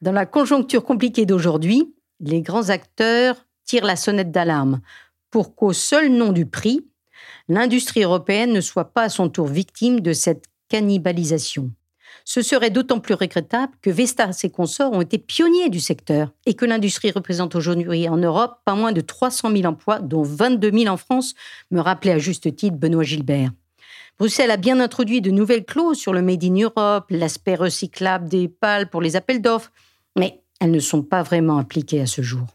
Dans 0.00 0.12
la 0.12 0.26
conjoncture 0.26 0.84
compliquée 0.84 1.26
d'aujourd'hui, 1.26 1.94
les 2.18 2.42
grands 2.42 2.70
acteurs 2.70 3.36
tirent 3.64 3.84
la 3.84 3.96
sonnette 3.96 4.32
d'alarme 4.32 4.80
pour 5.32 5.56
qu'au 5.56 5.72
seul 5.72 6.12
nom 6.12 6.30
du 6.30 6.46
prix, 6.46 6.86
l'industrie 7.48 8.04
européenne 8.04 8.52
ne 8.52 8.60
soit 8.60 8.92
pas 8.92 9.04
à 9.04 9.08
son 9.08 9.28
tour 9.28 9.48
victime 9.48 9.98
de 10.00 10.12
cette 10.12 10.44
cannibalisation. 10.68 11.72
Ce 12.24 12.42
serait 12.42 12.70
d'autant 12.70 13.00
plus 13.00 13.14
regrettable 13.14 13.72
que 13.82 13.90
Vestas 13.90 14.42
et 14.44 14.50
consorts 14.50 14.92
ont 14.92 15.00
été 15.00 15.18
pionniers 15.18 15.70
du 15.70 15.80
secteur 15.80 16.30
et 16.46 16.54
que 16.54 16.66
l'industrie 16.66 17.10
représente 17.10 17.56
aujourd'hui 17.56 18.08
en 18.08 18.18
Europe 18.18 18.60
pas 18.64 18.74
moins 18.74 18.92
de 18.92 19.00
300 19.00 19.50
000 19.50 19.64
emplois, 19.64 19.98
dont 19.98 20.22
22 20.22 20.70
000 20.70 20.86
en 20.86 20.96
France, 20.96 21.34
me 21.72 21.80
rappelait 21.80 22.12
à 22.12 22.18
juste 22.18 22.54
titre 22.54 22.76
Benoît 22.76 23.02
Gilbert. 23.02 23.50
Bruxelles 24.18 24.50
a 24.50 24.56
bien 24.56 24.78
introduit 24.78 25.20
de 25.20 25.30
nouvelles 25.30 25.64
clauses 25.64 25.98
sur 25.98 26.12
le 26.12 26.22
Made 26.22 26.44
in 26.44 26.54
Europe, 26.54 27.06
l'aspect 27.10 27.56
recyclable 27.56 28.28
des 28.28 28.46
pales 28.46 28.88
pour 28.88 29.00
les 29.00 29.16
appels 29.16 29.42
d'offres, 29.42 29.72
mais 30.16 30.42
elles 30.60 30.70
ne 30.70 30.78
sont 30.78 31.02
pas 31.02 31.22
vraiment 31.22 31.56
appliquées 31.56 32.02
à 32.02 32.06
ce 32.06 32.22
jour. 32.22 32.46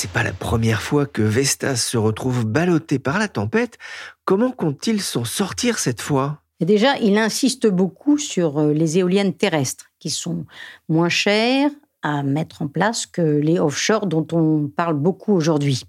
C'est 0.00 0.10
pas 0.10 0.22
la 0.22 0.32
première 0.32 0.80
fois 0.80 1.04
que 1.04 1.20
Vestas 1.20 1.76
se 1.76 1.98
retrouve 1.98 2.46
ballotté 2.46 2.98
par 2.98 3.18
la 3.18 3.28
tempête. 3.28 3.76
Comment 4.24 4.50
compte-t-il 4.50 5.02
s'en 5.02 5.26
sortir 5.26 5.78
cette 5.78 6.00
fois? 6.00 6.40
Déjà, 6.58 6.96
il 7.00 7.18
insiste 7.18 7.66
beaucoup 7.66 8.16
sur 8.16 8.58
euh, 8.58 8.72
les 8.72 8.96
éoliennes 8.96 9.34
terrestres, 9.34 9.90
qui 9.98 10.08
sont 10.08 10.46
moins 10.88 11.10
chères 11.10 11.70
à 12.00 12.22
mettre 12.22 12.62
en 12.62 12.68
place 12.68 13.04
que 13.04 13.20
les 13.20 13.58
offshore 13.58 14.06
dont 14.06 14.26
on 14.32 14.70
parle 14.74 14.94
beaucoup 14.94 15.34
aujourd'hui. 15.34 15.82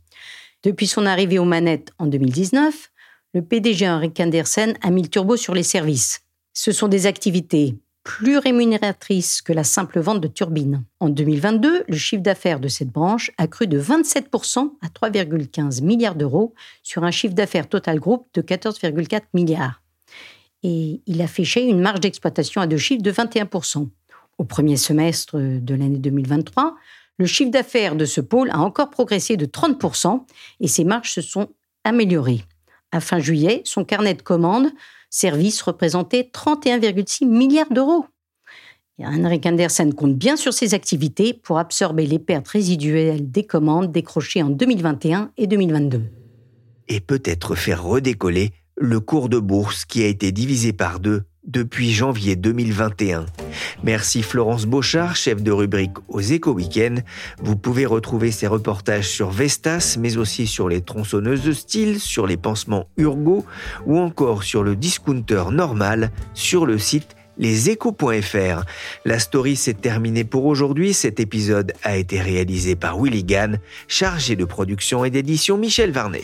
Depuis 0.64 0.88
son 0.88 1.06
arrivée 1.06 1.40
aux 1.40 1.46
manettes 1.46 1.94
en 1.98 2.06
2019, 2.06 2.92
le 3.34 3.42
PDG 3.42 3.88
Henrik 3.88 4.20
Andersen 4.20 4.74
a 4.82 4.90
mis 4.90 5.04
le 5.04 5.08
turbo 5.08 5.38
sur 5.38 5.54
les 5.54 5.64
services. 5.64 6.20
Ce 6.52 6.74
sont 6.74 6.90
des 6.90 7.06
activités 7.08 7.78
plus 8.04 8.38
rémunératrice 8.38 9.42
que 9.42 9.54
la 9.54 9.64
simple 9.64 10.00
vente 10.00 10.22
de 10.22 10.28
turbines. 10.28 10.84
En 11.00 11.10
2022, 11.10 11.84
le 11.88 11.98
chiffre 11.98 12.24
d'affaires 12.24 12.60
de 12.60 12.68
cette 12.68 12.90
branche 12.90 13.32
a 13.38 13.48
cru 13.48 13.68
de 13.68 13.80
27% 13.80 14.72
à 14.82 14.88
3,15 14.88 15.84
milliards 15.84 16.16
d'euros 16.16 16.54
sur 16.82 17.04
un 17.04 17.12
chiffre 17.12 17.36
d'affaires 17.36 17.70
total 17.70 18.00
groupe 18.00 18.28
de 18.34 18.42
14,4 18.42 19.22
milliards. 19.34 19.82
Et 20.64 21.02
il 21.06 21.22
affichait 21.22 21.66
une 21.66 21.80
marge 21.80 22.00
d'exploitation 22.00 22.62
à 22.62 22.68
deux 22.68 22.78
chiffres 22.78 23.04
de 23.04 23.12
21%. 23.12 23.88
Au 24.38 24.44
premier 24.44 24.78
semestre 24.78 25.38
de 25.38 25.76
l'année 25.76 26.00
2023, 26.00 26.76
le 27.18 27.26
chiffre 27.28 27.52
d'affaires 27.52 27.96
de 27.96 28.06
ce 28.06 28.22
pôle 28.22 28.50
a 28.50 28.60
encore 28.60 28.90
progressé 28.90 29.38
de 29.38 29.46
30% 29.46 30.26
et 30.60 30.68
ses 30.68 30.84
marges 30.84 31.12
se 31.12 31.22
sont 31.22 31.50
améliorées. 31.84 32.44
À 32.92 33.00
fin 33.00 33.20
juillet, 33.20 33.62
son 33.64 33.86
carnet 33.86 34.16
de 34.16 34.22
commandes 34.22 34.72
service 35.12 35.62
représentait 35.62 36.32
31,6 36.34 37.28
milliards 37.28 37.72
d'euros. 37.72 38.06
Henrik 39.00 39.46
Andersen 39.46 39.94
compte 39.94 40.16
bien 40.16 40.36
sur 40.36 40.54
ses 40.54 40.74
activités 40.74 41.34
pour 41.34 41.58
absorber 41.58 42.06
les 42.06 42.20
pertes 42.20 42.48
résiduelles 42.48 43.32
des 43.32 43.46
commandes 43.46 43.92
décrochées 43.92 44.44
en 44.44 44.50
2021 44.50 45.32
et 45.38 45.48
2022. 45.48 46.04
Et 46.88 47.00
peut-être 47.00 47.56
faire 47.56 47.84
redécoller 47.84 48.52
le 48.78 49.00
cours 49.00 49.30
de 49.30 49.40
bourse 49.40 49.86
qui 49.86 50.04
a 50.04 50.08
été 50.08 50.32
divisé 50.32 50.74
par 50.74 51.00
deux 51.00 51.24
depuis 51.46 51.92
janvier 51.92 52.36
2021. 52.36 53.26
Merci 53.84 54.22
Florence 54.22 54.66
Beauchard, 54.66 55.16
chef 55.16 55.42
de 55.42 55.52
rubrique 55.52 55.98
aux 56.08 56.22
Éco 56.22 56.52
Week-end. 56.52 56.96
Vous 57.42 57.56
pouvez 57.56 57.86
retrouver 57.86 58.32
ces 58.32 58.48
reportages 58.48 59.10
sur 59.10 59.32
Vestas, 59.32 59.98
mais 60.00 60.18
aussi 60.18 60.48
sur 60.48 60.70
les 60.70 60.82
tronçonneuses 60.82 61.44
de 61.44 61.52
style, 61.52 62.00
sur 62.00 62.28
les 62.28 62.38
pansements 62.38 62.88
Urgo 62.98 63.46
ou 63.86 63.98
encore 63.98 64.44
sur 64.44 64.64
le 64.64 64.76
discounter 64.76 65.46
normal 65.52 66.12
sur 66.34 66.66
le 66.66 66.78
site 66.78 67.16
leséchos.fr. 67.38 68.66
La 69.06 69.20
story 69.20 69.56
s'est 69.56 69.74
terminée 69.74 70.24
pour 70.24 70.46
aujourd'hui. 70.46 70.94
Cet 70.94 71.20
épisode 71.20 71.74
a 71.84 71.98
été 71.98 72.22
réalisé 72.22 72.76
par 72.76 73.02
Willy 73.02 73.24
Gann, 73.24 73.60
chargé 73.88 74.36
de 74.36 74.46
production 74.46 75.04
et 75.06 75.10
d'édition 75.10 75.58
Michel 75.58 75.92
Varnet. 75.92 76.24